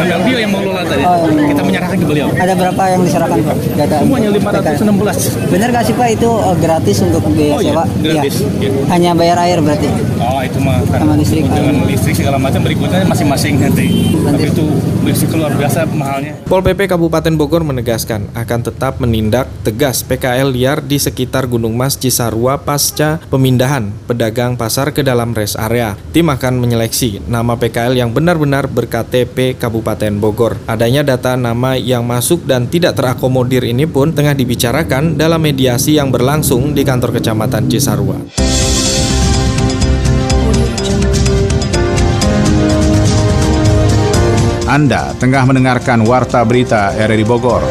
Dan 0.07 0.19
beliau 0.23 0.39
yang 0.39 0.51
mengelola 0.51 0.83
tadi. 0.85 1.03
Oh, 1.03 1.27
kita 1.27 1.61
menyerahkan 1.61 1.97
ke 1.97 2.07
beliau. 2.07 2.27
Ada 2.33 2.53
berapa 2.63 2.83
yang 2.95 3.01
diserahkan 3.03 3.39
Pak? 3.43 3.57
Data 3.75 3.95
Semuanya 3.99 4.29
516. 4.31 5.51
Benar 5.51 5.67
nggak 5.75 5.83
sih 5.83 5.95
Pak 5.99 6.09
itu 6.15 6.29
uh, 6.31 6.55
gratis 6.55 6.97
untuk 7.03 7.21
biaya 7.35 7.51
oh, 7.51 7.59
iya, 7.59 7.71
sewa? 7.75 7.83
Gratis. 7.99 8.35
Ya. 8.39 8.69
Ya. 8.71 8.81
Hanya 8.87 9.11
bayar 9.11 9.37
air 9.43 9.59
berarti? 9.59 9.87
Oh 10.23 10.39
itu 10.39 10.57
mah 10.63 10.79
kan 10.87 11.03
sama 11.03 11.15
listrik. 11.19 11.43
Dengan 11.43 11.75
listrik 11.83 12.15
segala 12.15 12.37
macam 12.39 12.61
berikutnya 12.63 13.03
masing-masing 13.03 13.59
nanti. 13.59 14.15
Tapi 14.15 14.43
itu 14.47 14.65
listrik 15.03 15.35
luar 15.35 15.51
biasa 15.59 15.83
mahalnya. 15.91 16.33
Pol 16.47 16.63
PP 16.63 16.87
Kabupaten 16.87 17.33
Bogor 17.35 17.67
menegaskan 17.67 18.31
akan 18.31 18.59
tetap 18.63 19.03
menindak 19.03 19.51
tegas 19.67 19.99
PKL 20.07 20.47
liar 20.55 20.79
di 20.79 20.95
sekitar 20.95 21.51
Gunung 21.51 21.75
Mas 21.75 21.99
Cisarua 21.99 22.63
pasca 22.63 23.19
pemindahan 23.27 23.91
pedagang 24.07 24.55
pasar 24.55 24.95
ke 24.95 25.03
dalam 25.03 25.35
rest 25.35 25.59
area. 25.59 25.99
Tim 26.15 26.31
akan 26.31 26.63
menyeleksi 26.63 27.19
nama 27.27 27.59
PKL 27.59 27.99
yang 27.99 28.15
benar-benar 28.15 28.71
berKTP 28.71 29.59
Kabupaten 29.59 30.15
Bogor. 30.15 30.55
Adanya 30.63 31.03
data 31.03 31.35
nama 31.35 31.75
yang 31.75 32.07
masuk 32.07 32.47
dan 32.53 32.69
tidak 32.69 32.93
terakomodir 32.93 33.65
ini 33.65 33.89
pun 33.89 34.13
tengah 34.13 34.37
dibicarakan 34.37 35.17
dalam 35.17 35.41
mediasi 35.41 35.97
yang 35.97 36.13
berlangsung 36.13 36.77
di 36.77 36.85
kantor 36.85 37.17
Kecamatan 37.17 37.65
Cisarua. 37.65 38.21
Anda 44.69 45.17
tengah 45.17 45.49
mendengarkan 45.49 46.05
Warta 46.05 46.45
Berita 46.45 46.93
RRI 46.93 47.25
Bogor. 47.25 47.65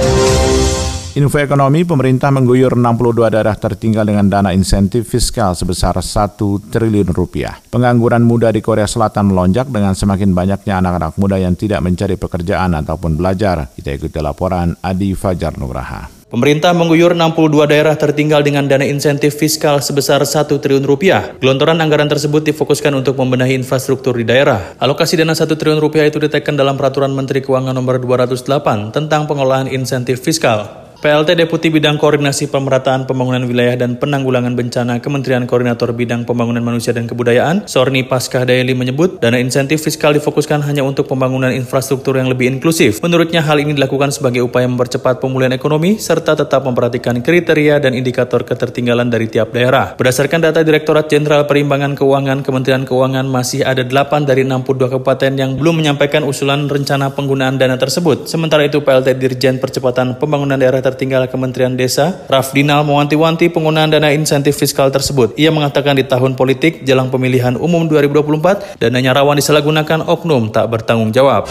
Info 1.12 1.36
ekonomi, 1.36 1.84
pemerintah 1.84 2.32
mengguyur 2.32 2.72
62 2.72 3.28
daerah 3.28 3.52
tertinggal 3.52 4.08
dengan 4.08 4.32
dana 4.32 4.48
insentif 4.56 5.12
fiskal 5.12 5.52
sebesar 5.52 5.92
1 5.92 6.40
triliun 6.72 7.12
rupiah. 7.12 7.60
Pengangguran 7.68 8.24
muda 8.24 8.48
di 8.48 8.64
Korea 8.64 8.88
Selatan 8.88 9.28
melonjak 9.28 9.68
dengan 9.68 9.92
semakin 9.92 10.32
banyaknya 10.32 10.80
anak-anak 10.80 11.20
muda 11.20 11.36
yang 11.36 11.52
tidak 11.52 11.84
mencari 11.84 12.16
pekerjaan 12.16 12.72
ataupun 12.80 13.20
belajar. 13.20 13.68
Kita 13.76 13.92
ikuti 13.92 14.24
laporan 14.24 14.72
Adi 14.80 15.12
Fajar 15.12 15.60
Nugraha. 15.60 16.08
Pemerintah 16.32 16.72
mengguyur 16.72 17.12
62 17.12 17.68
daerah 17.68 17.92
tertinggal 17.92 18.40
dengan 18.40 18.64
dana 18.64 18.88
insentif 18.88 19.36
fiskal 19.36 19.84
sebesar 19.84 20.24
1 20.24 20.48
triliun 20.48 20.88
rupiah. 20.88 21.36
Gelontoran 21.44 21.76
anggaran 21.84 22.08
tersebut 22.08 22.40
difokuskan 22.40 22.88
untuk 22.96 23.20
membenahi 23.20 23.52
infrastruktur 23.52 24.16
di 24.16 24.24
daerah. 24.24 24.80
Alokasi 24.80 25.20
dana 25.20 25.36
1 25.36 25.44
triliun 25.44 25.76
rupiah 25.76 26.08
itu 26.08 26.16
ditekan 26.16 26.56
dalam 26.56 26.80
Peraturan 26.80 27.12
Menteri 27.12 27.44
Keuangan 27.44 27.76
Nomor 27.76 28.00
208 28.00 28.96
tentang 28.96 29.28
pengelolaan 29.28 29.68
insentif 29.68 30.24
fiskal. 30.24 30.81
PLT 31.02 31.34
Deputi 31.34 31.66
Bidang 31.66 31.98
Koordinasi 31.98 32.46
Pemerataan 32.46 33.10
Pembangunan 33.10 33.42
Wilayah 33.42 33.74
dan 33.74 33.98
Penanggulangan 33.98 34.54
Bencana 34.54 35.02
Kementerian 35.02 35.50
Koordinator 35.50 35.90
Bidang 35.90 36.22
Pembangunan 36.22 36.62
Manusia 36.62 36.94
dan 36.94 37.10
Kebudayaan, 37.10 37.66
Sorni 37.66 38.06
Paskah 38.06 38.46
Dayali 38.46 38.70
menyebut, 38.70 39.18
dana 39.18 39.34
insentif 39.42 39.82
fiskal 39.82 40.14
difokuskan 40.14 40.62
hanya 40.62 40.86
untuk 40.86 41.10
pembangunan 41.10 41.50
infrastruktur 41.50 42.14
yang 42.22 42.30
lebih 42.30 42.54
inklusif. 42.54 43.02
Menurutnya 43.02 43.42
hal 43.42 43.58
ini 43.58 43.74
dilakukan 43.74 44.14
sebagai 44.14 44.46
upaya 44.46 44.70
mempercepat 44.70 45.18
pemulihan 45.18 45.50
ekonomi 45.50 45.98
serta 45.98 46.38
tetap 46.38 46.62
memperhatikan 46.62 47.18
kriteria 47.18 47.82
dan 47.82 47.98
indikator 47.98 48.46
ketertinggalan 48.46 49.10
dari 49.10 49.26
tiap 49.26 49.50
daerah. 49.50 49.98
Berdasarkan 49.98 50.38
data 50.38 50.62
Direktorat 50.62 51.10
Jenderal 51.10 51.50
Perimbangan 51.50 51.98
Keuangan 51.98 52.46
Kementerian 52.46 52.86
Keuangan 52.86 53.26
masih 53.26 53.66
ada 53.66 53.82
8 53.82 54.22
dari 54.22 54.46
62 54.46 54.86
kabupaten 54.86 55.34
yang 55.34 55.58
belum 55.58 55.82
menyampaikan 55.82 56.22
usulan 56.22 56.70
rencana 56.70 57.10
penggunaan 57.10 57.58
dana 57.58 57.74
tersebut. 57.74 58.30
Sementara 58.30 58.62
itu 58.62 58.86
PLT 58.86 59.18
Dirjen 59.18 59.58
Percepatan 59.58 60.14
Pembangunan 60.14 60.54
Daerah 60.54 60.91
tertinggal 60.92 61.24
Kementerian 61.26 61.72
Desa, 61.72 62.28
Rafdinal 62.28 62.84
mewanti-wanti 62.84 63.48
penggunaan 63.48 63.88
dana 63.88 64.12
insentif 64.12 64.60
fiskal 64.60 64.92
tersebut. 64.92 65.32
Ia 65.40 65.48
mengatakan 65.48 65.96
di 65.96 66.04
tahun 66.04 66.36
politik 66.36 66.84
jelang 66.84 67.08
pemilihan 67.08 67.56
umum 67.56 67.88
2024, 67.88 68.76
dananya 68.76 69.16
rawan 69.16 69.40
disalahgunakan 69.40 70.04
oknum 70.04 70.52
tak 70.52 70.68
bertanggung 70.68 71.10
jawab. 71.10 71.48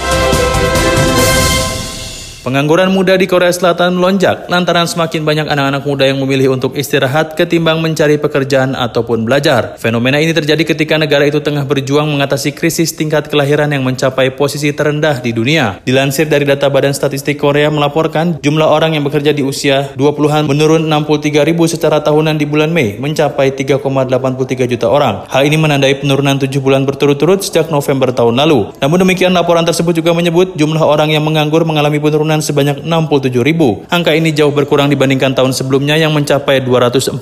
Pengangguran 2.41 2.89
muda 2.89 3.13
di 3.21 3.29
Korea 3.29 3.53
Selatan 3.53 4.01
melonjak 4.01 4.49
lantaran 4.49 4.89
semakin 4.89 5.21
banyak 5.21 5.45
anak-anak 5.45 5.85
muda 5.85 6.09
yang 6.09 6.17
memilih 6.25 6.57
untuk 6.57 6.73
istirahat 6.73 7.37
ketimbang 7.37 7.77
mencari 7.85 8.17
pekerjaan 8.17 8.73
ataupun 8.73 9.29
belajar. 9.29 9.77
Fenomena 9.77 10.17
ini 10.17 10.33
terjadi 10.33 10.65
ketika 10.65 10.97
negara 10.97 11.29
itu 11.29 11.37
tengah 11.37 11.69
berjuang 11.69 12.09
mengatasi 12.09 12.57
krisis 12.57 12.97
tingkat 12.97 13.29
kelahiran 13.29 13.69
yang 13.69 13.85
mencapai 13.85 14.33
posisi 14.33 14.73
terendah 14.73 15.21
di 15.21 15.37
dunia. 15.37 15.85
Dilansir 15.85 16.25
dari 16.33 16.49
data 16.49 16.65
Badan 16.73 16.97
Statistik 16.97 17.37
Korea 17.37 17.69
melaporkan 17.69 18.41
jumlah 18.41 18.65
orang 18.65 18.97
yang 18.97 19.05
bekerja 19.05 19.37
di 19.37 19.45
usia 19.45 19.93
20-an 19.93 20.49
menurun 20.49 20.89
63 20.89 21.45
ribu 21.45 21.69
secara 21.69 22.01
tahunan 22.01 22.41
di 22.41 22.49
bulan 22.49 22.73
Mei 22.73 22.97
mencapai 22.97 23.53
3,83 23.53 24.65
juta 24.65 24.89
orang. 24.89 25.29
Hal 25.29 25.45
ini 25.45 25.61
menandai 25.61 25.93
penurunan 26.01 26.41
7 26.41 26.49
bulan 26.57 26.89
berturut-turut 26.89 27.45
sejak 27.45 27.69
November 27.69 28.09
tahun 28.09 28.33
lalu. 28.33 28.73
Namun 28.81 29.05
demikian 29.05 29.29
laporan 29.29 29.61
tersebut 29.61 29.93
juga 29.93 30.17
menyebut 30.17 30.57
jumlah 30.57 30.81
orang 30.81 31.13
yang 31.13 31.21
menganggur 31.21 31.61
mengalami 31.69 32.01
penurunan 32.01 32.30
penurunan 32.31 32.39
sebanyak 32.39 32.77
67 32.87 33.43
ribu. 33.43 33.83
Angka 33.91 34.15
ini 34.15 34.31
jauh 34.31 34.55
berkurang 34.55 34.87
dibandingkan 34.87 35.35
tahun 35.35 35.51
sebelumnya 35.51 35.99
yang 35.99 36.15
mencapai 36.15 36.63
241 36.63 37.19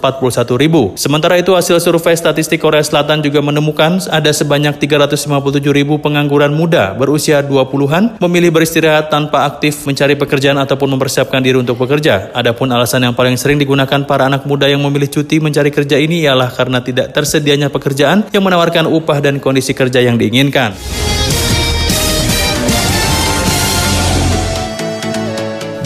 ribu. 0.62 0.93
Sementara 0.93 1.41
itu 1.41 1.58
hasil 1.58 1.82
survei 1.82 2.13
statistik 2.13 2.62
Korea 2.62 2.86
Selatan 2.86 3.26
juga 3.26 3.41
menemukan 3.41 4.06
ada 4.13 4.30
sebanyak 4.30 4.78
357 4.78 5.65
ribu 5.74 5.98
pengangguran 5.98 6.54
muda 6.54 6.93
berusia 6.93 7.41
20-an 7.41 8.22
memilih 8.22 8.54
beristirahat 8.54 9.10
tanpa 9.10 9.50
aktif 9.50 9.82
mencari 9.89 10.13
pekerjaan 10.13 10.62
ataupun 10.62 10.93
mempersiapkan 10.93 11.41
diri 11.41 11.58
untuk 11.58 11.82
bekerja. 11.82 12.30
Adapun 12.38 12.69
alasan 12.69 13.02
yang 13.10 13.17
paling 13.17 13.34
sering 13.34 13.58
digunakan 13.58 14.06
para 14.06 14.30
anak 14.30 14.45
muda 14.45 14.69
yang 14.69 14.86
memilih 14.86 15.10
cuti 15.10 15.41
mencari 15.41 15.74
kerja 15.74 15.98
ini 15.98 16.22
ialah 16.22 16.54
karena 16.54 16.86
tidak 16.86 17.17
tersedianya 17.17 17.74
pekerjaan 17.74 18.30
yang 18.30 18.45
menawarkan 18.45 18.86
upah 18.86 19.17
dan 19.26 19.41
kondisi 19.41 19.74
kerja 19.74 20.06
yang 20.06 20.22
diinginkan. 20.22 20.78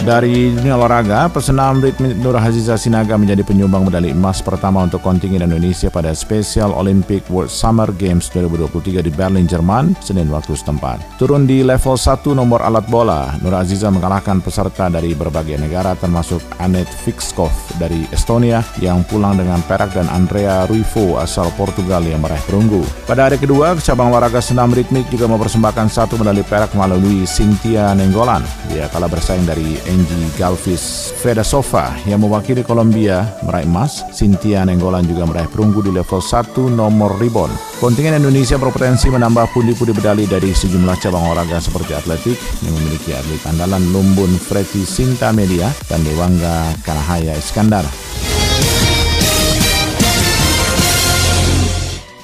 Dari 0.04 0.52
dunia 0.52 0.76
olahraga, 0.76 1.32
pesenam 1.32 1.80
ritme 1.80 2.12
Nur 2.20 2.36
Haziza 2.36 2.76
Sinaga 2.76 3.16
menjadi 3.16 3.40
penyumbang 3.40 3.88
medali 3.88 4.12
emas 4.12 4.44
pertama 4.44 4.84
untuk 4.84 5.00
kontingen 5.00 5.40
Indonesia 5.40 5.88
pada 5.88 6.12
Special 6.12 6.76
Olympic 6.76 7.24
World 7.32 7.48
Summer 7.48 7.88
Games 7.88 8.28
2023 8.28 9.00
di 9.00 9.08
Berlin, 9.08 9.48
Jerman, 9.48 9.96
Senin 10.04 10.28
waktu 10.28 10.60
setempat. 10.60 11.00
Turun 11.16 11.48
di 11.48 11.64
level 11.64 11.96
1 11.96 12.36
nomor 12.36 12.60
alat 12.60 12.84
bola, 12.84 13.32
Nur 13.40 13.56
Aziza 13.56 13.88
mengalahkan 13.88 14.44
peserta 14.44 14.92
dari 14.92 15.16
berbagai 15.16 15.56
negara 15.56 15.96
termasuk 15.96 16.44
Anet 16.60 16.84
Fixkov 16.84 17.48
dari 17.80 18.04
Estonia 18.12 18.60
yang 18.84 19.08
pulang 19.08 19.40
dengan 19.40 19.64
perak 19.64 19.96
dan 19.96 20.04
Andrea 20.12 20.68
Ruifo 20.68 21.16
asal 21.16 21.48
Portugal 21.56 22.04
yang 22.04 22.20
meraih 22.20 22.44
perunggu. 22.44 22.84
Pada 23.08 23.32
hari 23.32 23.40
kedua, 23.40 23.72
cabang 23.80 24.12
olahraga 24.12 24.44
senam 24.44 24.68
ritmik 24.68 25.08
juga 25.08 25.32
mempersembahkan 25.32 25.88
satu 25.88 26.20
medali 26.20 26.44
perak 26.44 26.76
melalui 26.76 27.24
Cynthia 27.24 27.96
Nenggolan. 27.96 28.44
Dia 28.68 28.84
kalah 28.92 29.08
bersaing 29.08 29.48
dari 29.48 29.93
Angie 29.94 30.26
Galvis 30.34 31.14
Fedasova 31.22 31.94
yang 32.10 32.18
mewakili 32.18 32.66
Kolombia 32.66 33.22
meraih 33.46 33.62
emas. 33.62 34.02
Cynthia 34.10 34.66
Nenggolan 34.66 35.06
juga 35.06 35.22
meraih 35.22 35.46
perunggu 35.46 35.86
di 35.86 35.94
level 35.94 36.18
1 36.18 36.74
nomor 36.74 37.14
ribon. 37.22 37.54
Kontingen 37.78 38.18
Indonesia 38.18 38.58
berpotensi 38.58 39.06
menambah 39.14 39.54
pundi-pundi 39.54 39.94
medali 39.94 40.26
dari 40.26 40.50
sejumlah 40.50 40.98
cabang 40.98 41.30
olahraga 41.30 41.62
seperti 41.62 41.94
atletik 41.94 42.38
yang 42.66 42.74
memiliki 42.74 43.14
atlet 43.14 43.42
andalan 43.46 43.86
Lumbun 43.94 44.34
Freti 44.34 44.82
Sinta 44.82 45.30
Media 45.30 45.70
dan 45.86 46.02
Dewangga 46.02 46.74
Kanahaya 46.82 47.38
Iskandar. 47.38 47.86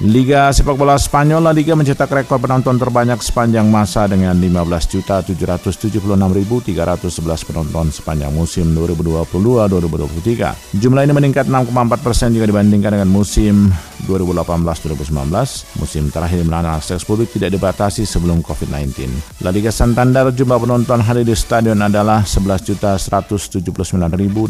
Liga 0.01 0.49
sepak 0.49 0.81
bola 0.81 0.97
Spanyol 0.97 1.45
La 1.45 1.53
Liga 1.53 1.77
mencetak 1.77 2.09
rekor 2.09 2.41
penonton 2.41 2.73
terbanyak 2.73 3.21
sepanjang 3.21 3.69
masa 3.69 4.09
dengan 4.09 4.33
15.776.311 4.33 6.65
penonton 7.45 7.93
sepanjang 7.93 8.33
musim 8.33 8.73
2022-2023. 8.73 10.81
Jumlah 10.81 11.05
ini 11.05 11.13
meningkat 11.13 11.45
6,4 11.45 12.01
persen 12.01 12.33
jika 12.33 12.49
dibandingkan 12.49 12.97
dengan 12.97 13.13
musim 13.13 13.69
2018-2019. 14.09 15.13
Musim 15.77 16.09
terakhir 16.09 16.49
menahan 16.49 16.81
akses 16.81 17.05
publik 17.05 17.29
tidak 17.37 17.53
dibatasi 17.53 18.01
sebelum 18.01 18.41
COVID-19. 18.41 19.05
La 19.45 19.53
Liga 19.53 19.69
Santander 19.69 20.33
jumlah 20.33 20.65
penonton 20.65 21.05
hadir 21.05 21.29
di 21.29 21.37
stadion 21.37 21.77
adalah 21.77 22.25
11.179.866 22.25 24.49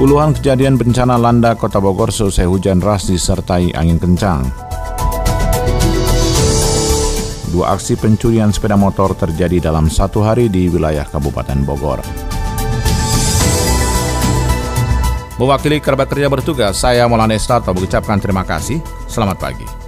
Puluhan 0.00 0.32
kejadian 0.32 0.80
bencana 0.80 1.20
landa 1.20 1.52
kota 1.52 1.76
Bogor 1.76 2.08
selesai 2.08 2.48
hujan 2.48 2.80
ras 2.80 3.12
disertai 3.12 3.76
angin 3.76 4.00
kencang. 4.00 4.48
Dua 7.52 7.76
aksi 7.76 8.00
pencurian 8.00 8.48
sepeda 8.48 8.80
motor 8.80 9.12
terjadi 9.12 9.60
dalam 9.60 9.92
satu 9.92 10.24
hari 10.24 10.48
di 10.48 10.72
wilayah 10.72 11.04
Kabupaten 11.04 11.68
Bogor. 11.68 12.00
Mewakili 15.36 15.84
kerabat 15.84 16.08
kerja 16.08 16.32
bertugas, 16.32 16.80
saya 16.80 17.04
Maulana 17.04 17.36
Estarto 17.36 17.68
mengucapkan 17.76 18.16
terima 18.16 18.40
kasih. 18.48 18.80
Selamat 19.04 19.36
pagi. 19.36 19.79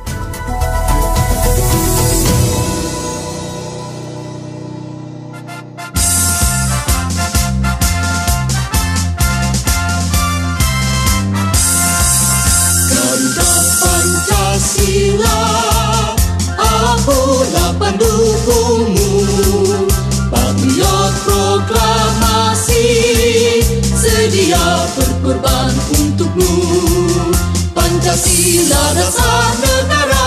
Pancasila 27.75 28.83
dasar 28.93 29.55
negara 29.65 30.27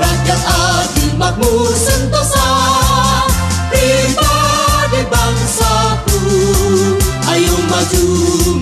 Rakyat 0.00 0.42
adil 0.48 1.12
makmur 1.20 1.68
sentosa. 1.76 2.48
Pribadi 3.68 5.02
bangsaku. 5.12 6.18
Ayo 7.28 7.54
maju, 7.68 8.04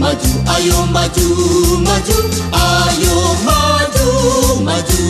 maju, 0.00 0.31
ayo 0.59 0.78
maju, 0.90 1.28
maju 1.87 2.18
Ayo 2.50 3.16
maju, 3.46 4.11
maju 4.66 5.02